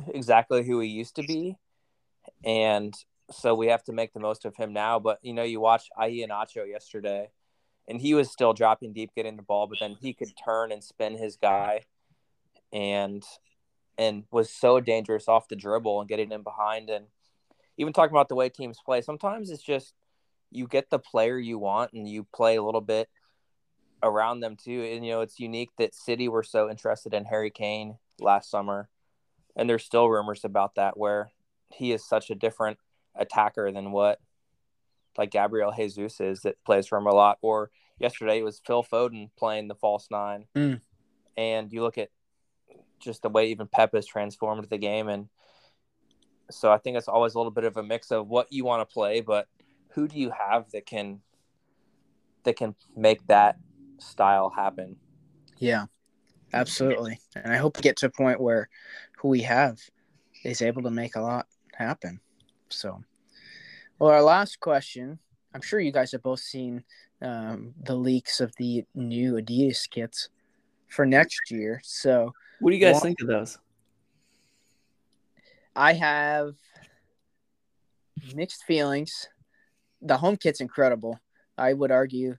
[0.08, 1.58] exactly who he used to be,
[2.44, 2.94] and
[3.32, 5.00] so we have to make the most of him now.
[5.00, 7.30] But you know, you watch Iheanacho yesterday,
[7.88, 10.84] and he was still dropping deep, getting the ball, but then he could turn and
[10.84, 11.82] spin his guy,
[12.72, 13.24] and
[13.98, 17.06] and was so dangerous off the dribble and getting in behind and
[17.80, 19.94] even talking about the way teams play, sometimes it's just
[20.52, 23.08] you get the player you want and you play a little bit
[24.02, 24.84] around them too.
[24.84, 28.89] And you know, it's unique that City were so interested in Harry Kane last summer,
[29.56, 31.32] and there's still rumors about that where
[31.70, 32.78] he is such a different
[33.16, 34.20] attacker than what
[35.18, 37.38] like Gabriel Jesus is that plays for him a lot.
[37.41, 40.82] Or yesterday it was Phil Foden playing the false nine, Mm.
[41.38, 42.10] and you look at
[43.00, 45.30] just the way even Pep has transformed the game, and
[46.52, 48.88] so I think it's always a little bit of a mix of what you want
[48.88, 49.47] to play, but
[49.89, 51.22] who do you have that can
[52.43, 53.58] that can make that
[54.02, 54.95] style happen?
[55.58, 55.86] Yeah,
[56.54, 57.20] absolutely.
[57.36, 58.70] And I hope to get to a point where
[59.18, 59.80] who we have
[60.43, 62.20] is able to make a lot happen.
[62.70, 63.02] So,
[63.97, 65.20] well, our last question.
[65.54, 66.84] I'm sure you guys have both seen
[67.22, 70.30] um, the leaks of the new Adidas kits
[70.88, 71.82] for next year.
[71.84, 73.58] So, What do you guys Well- think of those?
[75.76, 76.56] I have
[78.36, 79.28] mixed feelings.
[80.02, 81.20] The home kit's incredible.
[81.58, 82.38] I would argue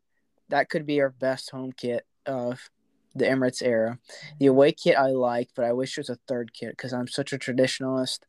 [0.51, 2.71] that could be our best home kit of
[3.15, 3.99] the Emirates era.
[4.39, 7.09] The away kit I like, but I wish there was a third kit because I'm
[7.09, 8.21] such a traditionalist.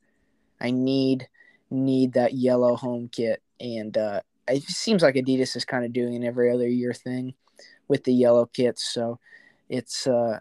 [0.60, 1.28] I need
[1.70, 6.16] need that yellow home kit, and uh, it seems like Adidas is kind of doing
[6.16, 7.34] an every other year thing
[7.88, 8.92] with the yellow kits.
[8.92, 9.20] So
[9.70, 10.40] it's uh,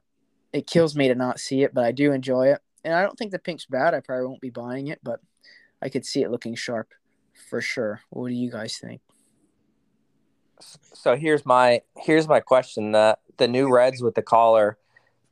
[0.52, 3.16] it kills me to not see it, but I do enjoy it and I don't
[3.18, 3.94] think the pink's bad.
[3.94, 5.20] I probably won't be buying it, but
[5.82, 6.92] I could see it looking sharp
[7.48, 8.00] for sure.
[8.10, 9.00] What do you guys think?
[10.60, 14.78] So here's my here's my question: the the new Reds with the collar,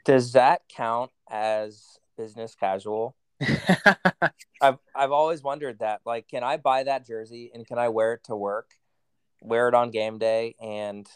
[0.05, 3.15] does that count as business casual?
[4.61, 6.01] I've I've always wondered that.
[6.05, 8.71] Like, can I buy that jersey and can I wear it to work,
[9.41, 11.07] wear it on game day, and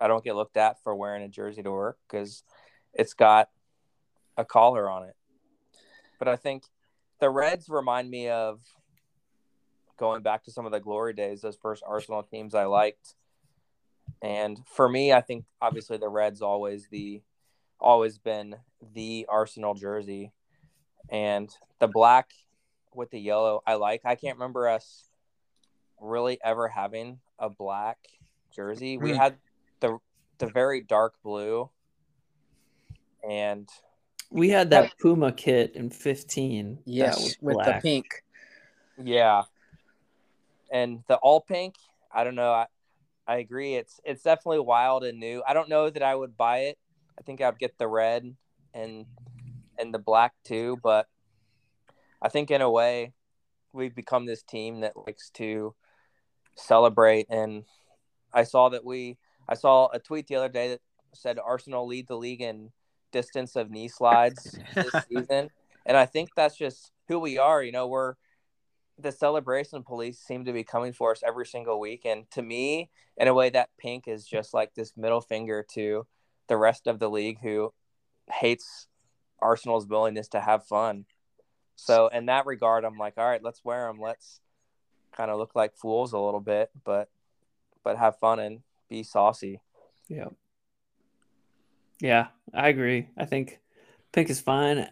[0.00, 2.42] I don't get looked at for wearing a jersey to work because
[2.92, 3.48] it's got
[4.36, 5.16] a collar on it.
[6.18, 6.64] But I think
[7.20, 8.60] the Reds remind me of
[9.98, 13.14] going back to some of the glory days, those first Arsenal teams I liked.
[14.22, 17.22] And for me, I think obviously the Reds always the
[17.80, 18.56] always been
[18.94, 20.32] the Arsenal jersey.
[21.08, 22.30] And the black
[22.94, 24.02] with the yellow I like.
[24.04, 25.04] I can't remember us
[26.00, 27.98] really ever having a black
[28.54, 28.96] jersey.
[28.98, 29.16] We Hmm.
[29.16, 29.36] had
[29.80, 29.98] the
[30.38, 31.70] the very dark blue
[33.28, 33.68] and
[34.30, 36.76] We had that Puma kit in 15.
[36.76, 38.06] that yes, was with the pink.
[39.02, 39.42] Yeah.
[40.72, 41.76] And the all pink,
[42.12, 42.52] I don't know.
[42.52, 42.66] I,
[43.26, 43.74] I agree.
[43.74, 45.42] It's it's definitely wild and new.
[45.46, 46.78] I don't know that I would buy it.
[47.18, 48.34] I think I'd get the red
[48.74, 49.06] and
[49.78, 51.06] and the black too, but
[52.22, 53.12] I think in a way
[53.72, 55.74] we've become this team that likes to
[56.54, 57.64] celebrate and
[58.32, 59.18] I saw that we
[59.48, 60.80] I saw a tweet the other day that
[61.14, 62.70] said Arsenal lead the league in
[63.12, 65.50] distance of knee slides this season.
[65.86, 67.62] And I think that's just who we are.
[67.62, 68.14] You know, we're
[68.98, 72.04] the celebration police seem to be coming for us every single week.
[72.04, 76.06] And to me, in a way, that pink is just like this middle finger to
[76.48, 77.72] the rest of the league who
[78.30, 78.88] hates
[79.40, 81.04] Arsenal's willingness to have fun.
[81.76, 84.00] So, in that regard, I'm like, all right, let's wear them.
[84.00, 84.40] Let's
[85.14, 87.08] kind of look like fools a little bit, but
[87.84, 89.60] but have fun and be saucy.
[90.08, 90.28] Yeah.
[92.00, 93.08] Yeah, I agree.
[93.16, 93.60] I think
[94.12, 94.88] pink is fine.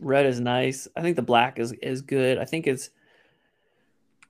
[0.00, 0.88] Red is nice.
[0.96, 2.38] I think the black is is good.
[2.38, 2.90] I think it's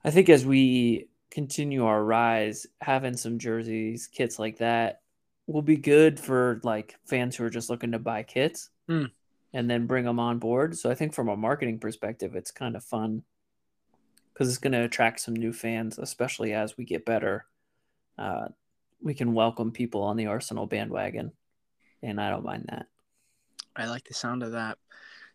[0.03, 5.01] I think as we continue our rise, having some jerseys, kits like that
[5.47, 9.05] will be good for like fans who are just looking to buy kits Hmm.
[9.53, 10.77] and then bring them on board.
[10.77, 13.23] So I think from a marketing perspective, it's kind of fun
[14.33, 17.45] because it's going to attract some new fans, especially as we get better.
[18.17, 18.49] Uh,
[19.01, 21.31] we can welcome people on the Arsenal bandwagon,
[22.03, 22.87] and I don't mind that.
[23.75, 24.77] I like the sound of that.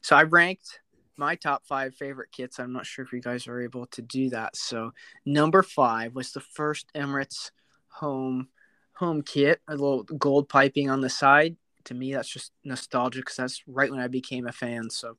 [0.07, 0.79] So I ranked
[1.17, 2.61] my top five favorite kits.
[2.61, 4.55] I'm not sure if you guys are able to do that.
[4.55, 4.93] So
[5.25, 7.51] number five was the first Emirates
[7.89, 8.47] home
[8.93, 11.57] home kit, a little gold piping on the side.
[11.87, 14.91] To me, that's just nostalgic because that's right when I became a fan.
[14.91, 15.17] So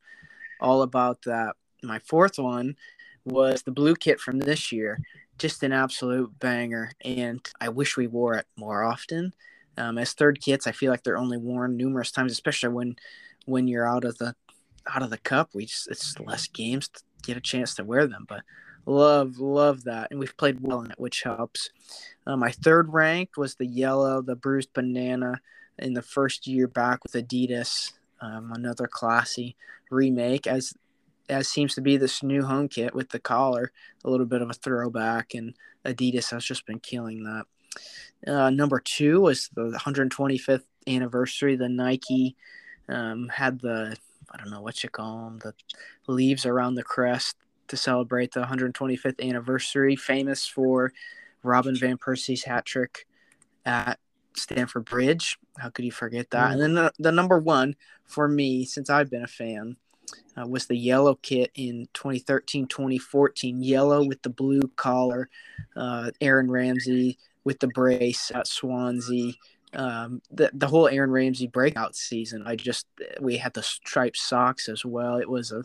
[0.61, 1.57] all about that.
[1.83, 2.77] My fourth one
[3.25, 5.01] was the blue kit from this year.
[5.37, 9.33] Just an absolute banger, and I wish we wore it more often.
[9.75, 12.95] Um, as third kits, I feel like they're only worn numerous times, especially when
[13.43, 14.33] when you're out of the
[14.93, 15.49] out of the cup.
[15.53, 18.41] We just it's less games to get a chance to wear them, but
[18.85, 21.69] love love that, and we've played well in it, which helps.
[22.25, 25.39] Uh, my third ranked was the yellow, the bruised banana
[25.79, 27.93] in the first year back with Adidas.
[28.19, 29.55] Um, another classy
[29.91, 30.73] remake, as
[31.29, 33.71] as seems to be this new home kit with the collar,
[34.03, 35.53] a little bit of a throwback, and
[35.85, 37.45] Adidas has just been killing that.
[38.25, 41.55] Uh, number two was the 125th anniversary.
[41.55, 42.35] The Nike
[42.89, 43.95] um, had the
[44.31, 45.53] I don't know what you call them, the
[46.11, 47.35] leaves around the crest
[47.67, 49.95] to celebrate the 125th anniversary.
[49.95, 50.93] Famous for
[51.43, 53.07] Robin van Persie's hat trick
[53.65, 53.99] at
[54.35, 55.37] Stamford Bridge.
[55.57, 56.49] How could you forget that?
[56.49, 56.51] Mm.
[56.53, 57.75] And then the, the, number one
[58.05, 59.77] for me, since I've been a fan,
[60.37, 63.61] uh, was the yellow kit in 2013 2014.
[63.61, 65.29] Yellow with the blue collar.
[65.75, 69.33] Uh, Aaron Ramsey with the brace at Swansea.
[69.77, 72.43] Um, the the whole Aaron Ramsey breakout season.
[72.45, 72.87] I just
[73.21, 75.17] we had the striped socks as well.
[75.17, 75.63] It was a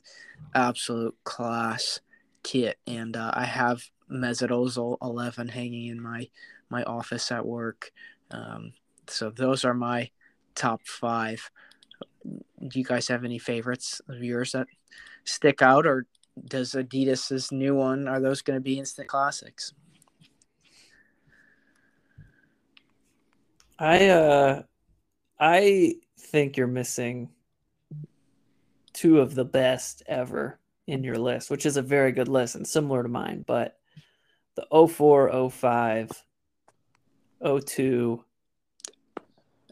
[0.55, 2.01] absolute class
[2.43, 6.29] kit, and uh, I have Ozil 11 hanging in my
[6.69, 7.91] my office at work.
[8.31, 8.73] Um,
[9.09, 10.11] so those are my
[10.55, 11.51] top five.
[12.25, 14.69] Do you guys have any favorites of yours that
[15.25, 16.07] stick out, or
[16.49, 18.09] does Adidas's new one?
[18.09, 19.73] Are those going to be instant classics?
[23.79, 24.63] I uh,
[25.39, 27.31] I think you're missing
[28.93, 32.67] two of the best ever in your list, which is a very good list and
[32.67, 33.45] similar to mine.
[33.47, 33.77] But
[34.55, 36.11] the 04, 05,
[37.65, 38.25] 02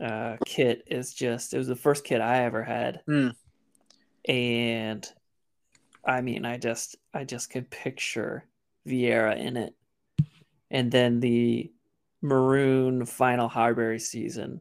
[0.00, 3.02] uh, kit is just, it was the first kit I ever had.
[3.08, 3.34] Mm.
[4.26, 5.06] And
[6.04, 8.44] I mean, I just, I just could picture
[8.86, 9.74] Vieira in it.
[10.70, 11.70] And then the
[12.22, 14.60] maroon final Highbury season.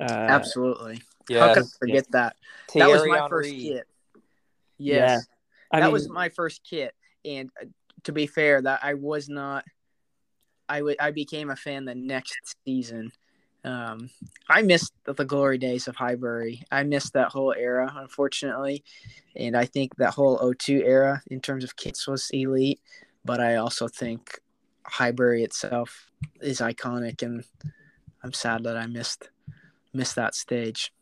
[0.00, 1.02] Uh, Absolutely.
[1.28, 1.40] Yes.
[1.40, 2.06] How could I forget yes.
[2.12, 2.36] that?
[2.70, 3.28] Thierry that was my Henry.
[3.28, 3.86] first kit.
[4.78, 5.26] Yes.
[5.72, 5.78] Yeah.
[5.78, 6.94] that mean, was my first kit.
[7.24, 7.66] And uh,
[8.04, 9.64] to be fair, that I was not.
[10.68, 13.10] I, w- I became a fan the next season.
[13.64, 14.08] Um,
[14.48, 16.62] I missed the, the glory days of Highbury.
[16.70, 18.84] I missed that whole era, unfortunately.
[19.36, 22.80] And I think that whole 02 era in terms of kits was elite.
[23.24, 24.38] But I also think
[24.90, 26.10] Highbury itself
[26.40, 27.44] is iconic, and
[28.22, 29.28] I'm sad that I missed
[29.92, 30.92] missed that stage.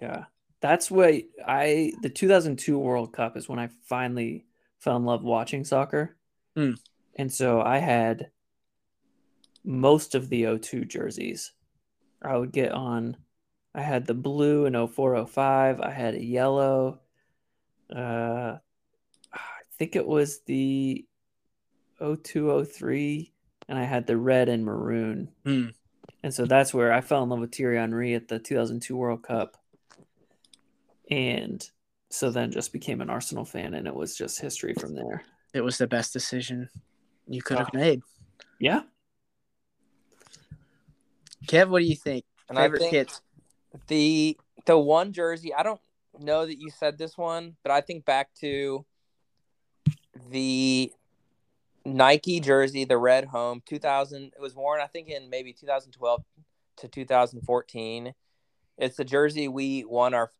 [0.00, 0.24] Yeah,
[0.60, 1.14] that's what
[1.46, 4.46] I the 2002 World Cup is when I finally
[4.78, 6.16] fell in love watching soccer.
[6.56, 6.78] Mm.
[7.16, 8.30] And so I had
[9.64, 11.52] most of the 02 jerseys.
[12.22, 13.16] I would get on
[13.74, 17.00] I had the blue in 0405, I had a yellow
[17.94, 18.56] uh
[19.32, 21.04] I think it was the
[21.98, 23.32] 0203
[23.68, 25.28] and I had the red and maroon.
[25.44, 25.74] Mm.
[26.22, 29.22] And so that's where I fell in love with Thierry Henry at the 2002 World
[29.22, 29.56] Cup
[31.10, 31.68] and
[32.10, 35.24] so then just became an Arsenal fan, and it was just history from there.
[35.52, 36.68] It was the best decision
[37.26, 38.02] you could have made.
[38.58, 38.82] Yeah.
[41.46, 42.24] Kev, what do you think?
[42.48, 43.20] And Favorite I think kits?
[43.88, 45.80] The the one jersey, I don't
[46.18, 48.84] know that you said this one, but I think back to
[50.30, 50.92] the
[51.96, 54.24] Nike jersey, the red home, 2000.
[54.24, 56.22] It was worn, I think, in maybe 2012
[56.78, 58.12] to 2014.
[58.76, 60.30] It's the jersey we won our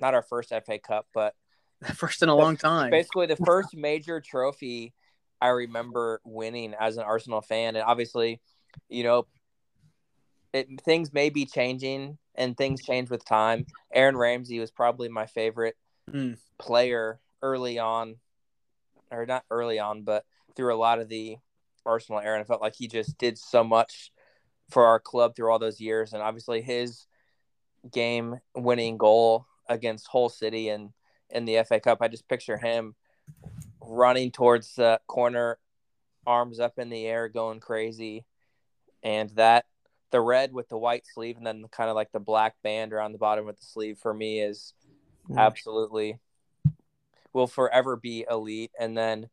[0.00, 1.34] not our first FA Cup, but
[1.94, 2.90] first in a long time.
[2.90, 4.94] Basically, the first major trophy
[5.40, 8.40] I remember winning as an Arsenal fan, and obviously,
[8.88, 9.26] you know,
[10.52, 13.66] it, things may be changing and things change with time.
[13.92, 15.76] Aaron Ramsey was probably my favorite
[16.08, 16.38] mm.
[16.56, 18.16] player early on,
[19.10, 20.24] or not early on, but
[20.56, 21.36] through a lot of the
[21.84, 22.34] Arsenal era.
[22.34, 24.12] And I felt like he just did so much
[24.70, 27.06] for our club through all those years, and obviously his
[27.90, 30.90] game winning goal against Hull City and
[31.30, 31.98] in the FA Cup.
[32.00, 32.94] I just picture him
[33.80, 35.58] running towards the corner,
[36.26, 38.24] arms up in the air, going crazy,
[39.02, 39.66] and that
[40.10, 43.12] the red with the white sleeve and then kind of like the black band around
[43.12, 44.72] the bottom of the sleeve for me is
[45.28, 45.36] mm.
[45.36, 46.20] absolutely
[47.32, 48.70] will forever be elite.
[48.78, 49.28] And then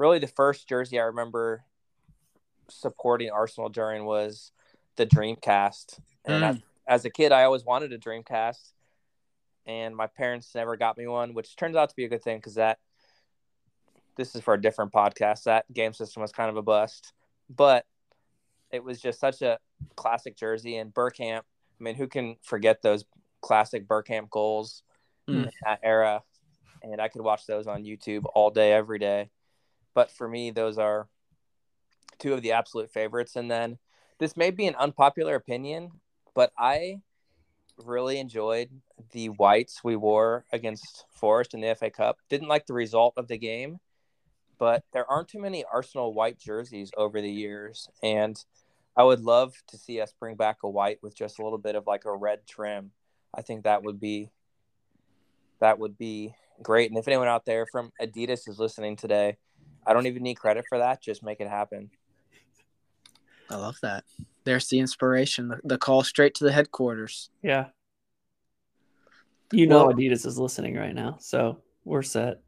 [0.00, 1.62] really the first jersey I remember
[2.68, 4.50] supporting Arsenal during was
[4.96, 5.98] the Dreamcast.
[6.24, 6.62] And mm.
[6.88, 8.72] as a kid, I always wanted a Dreamcast
[9.66, 12.38] and my parents never got me one, which turns out to be a good thing
[12.38, 12.78] because that
[14.16, 15.44] this is for a different podcast.
[15.44, 17.12] That game system was kind of a bust,
[17.48, 17.84] but
[18.70, 19.58] it was just such a
[19.96, 20.76] classic jersey.
[20.76, 23.04] And Bergkamp, I mean, who can forget those
[23.42, 24.82] classic Bergkamp goals
[25.28, 25.44] mm.
[25.44, 26.22] in that era?
[26.82, 29.30] And I could watch those on YouTube all day, every day.
[30.00, 31.08] But for me, those are
[32.18, 33.36] two of the absolute favorites.
[33.36, 33.76] And then
[34.18, 35.90] this may be an unpopular opinion,
[36.34, 37.02] but I
[37.76, 38.70] really enjoyed
[39.12, 42.16] the whites we wore against Forest in the FA Cup.
[42.30, 43.78] Didn't like the result of the game,
[44.58, 47.90] but there aren't too many Arsenal white jerseys over the years.
[48.02, 48.42] And
[48.96, 51.74] I would love to see us bring back a white with just a little bit
[51.74, 52.92] of like a red trim.
[53.34, 54.30] I think that would be
[55.60, 56.32] that would be
[56.62, 56.90] great.
[56.90, 59.36] And if anyone out there from Adidas is listening today,
[59.86, 61.02] I don't even need credit for that.
[61.02, 61.90] Just make it happen.
[63.48, 64.04] I love that.
[64.44, 67.30] There's the inspiration, the, the call straight to the headquarters.
[67.42, 67.66] Yeah.
[69.52, 72.40] You know well, Adidas is listening right now, so we're set.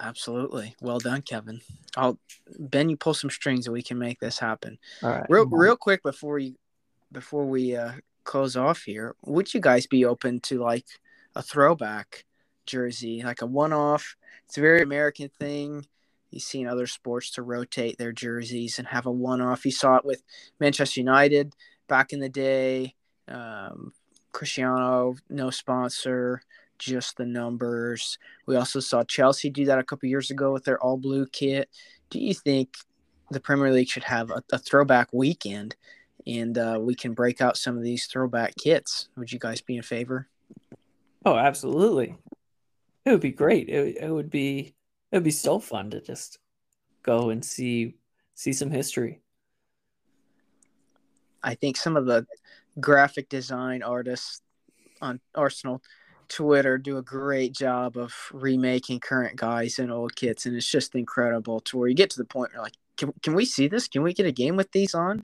[0.00, 0.74] Absolutely.
[0.82, 1.60] Well done, Kevin.
[1.96, 2.18] I'll
[2.58, 4.78] Ben, you pull some strings and we can make this happen.
[5.02, 5.26] All right.
[5.28, 6.56] Real real quick before you
[7.12, 7.92] before we uh,
[8.24, 10.86] close off here, would you guys be open to like
[11.34, 12.24] a throwback
[12.66, 14.16] jersey, like a one-off?
[14.46, 15.86] It's a very American thing.
[16.32, 19.66] You've seen other sports to rotate their jerseys and have a one-off.
[19.66, 20.22] You saw it with
[20.58, 21.54] Manchester United
[21.88, 22.94] back in the day.
[23.28, 23.92] Um,
[24.32, 26.42] Cristiano, no sponsor,
[26.78, 28.18] just the numbers.
[28.46, 31.68] We also saw Chelsea do that a couple years ago with their all blue kit.
[32.08, 32.76] Do you think
[33.30, 35.76] the Premier League should have a, a throwback weekend
[36.26, 39.08] and uh, we can break out some of these throwback kits?
[39.16, 40.28] Would you guys be in favor?
[41.24, 42.16] Oh, absolutely.
[43.04, 43.68] It would be great.
[43.68, 44.74] It, it would be
[45.12, 46.38] it would be so fun to just
[47.02, 47.94] go and see
[48.34, 49.20] see some history.
[51.42, 52.26] I think some of the
[52.80, 54.40] graphic design artists
[55.02, 55.82] on Arsenal
[56.28, 60.94] Twitter do a great job of remaking current guys and old kits, and it's just
[60.94, 63.88] incredible to where you get to the point where like, can, can we see this?
[63.88, 65.22] Can we get a game with these on?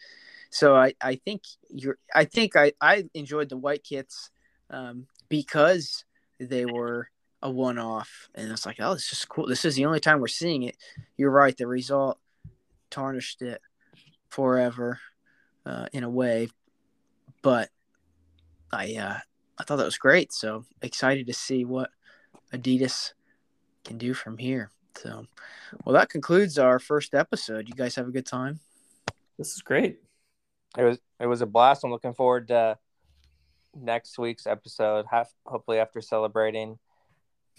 [0.50, 4.30] So I, I think you're I think I, I enjoyed the white kits
[4.70, 6.04] um, because
[6.38, 7.10] they were
[7.42, 9.46] a one off and it's like, oh, this is cool.
[9.46, 10.76] This is the only time we're seeing it.
[11.16, 12.18] You're right, the result
[12.90, 13.60] tarnished it
[14.28, 14.98] forever
[15.64, 16.48] uh, in a way.
[17.42, 17.70] But
[18.72, 19.18] I uh,
[19.58, 20.32] I thought that was great.
[20.32, 21.90] So excited to see what
[22.52, 23.12] Adidas
[23.84, 24.70] can do from here.
[24.96, 25.26] So,
[25.84, 27.68] well, that concludes our first episode.
[27.68, 28.58] You guys have a good time.
[29.38, 30.00] This is great.
[30.76, 31.84] It was it was a blast.
[31.84, 32.76] I'm looking forward to
[33.76, 35.06] next week's episode.
[35.46, 36.78] Hopefully, after celebrating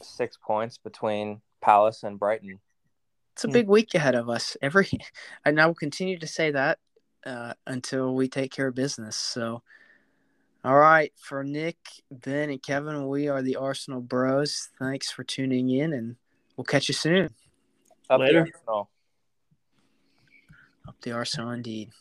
[0.02, 2.60] six points between Palace and Brighton.
[3.34, 4.58] It's a big week ahead of us.
[4.62, 4.89] Every,
[5.45, 6.80] and I will continue to say that
[7.26, 9.16] uh, until we take care of business.
[9.16, 9.62] So,
[10.64, 11.78] all right, for Nick,
[12.12, 14.70] Ben, and Kevin, we are the Arsenal Bros.
[14.78, 16.18] Thanks for tuning in, and
[16.58, 17.30] we'll catch you soon.
[18.10, 18.43] Up Later.
[18.43, 18.89] The Arsenal.
[20.88, 21.91] Up the Arsenal, indeed.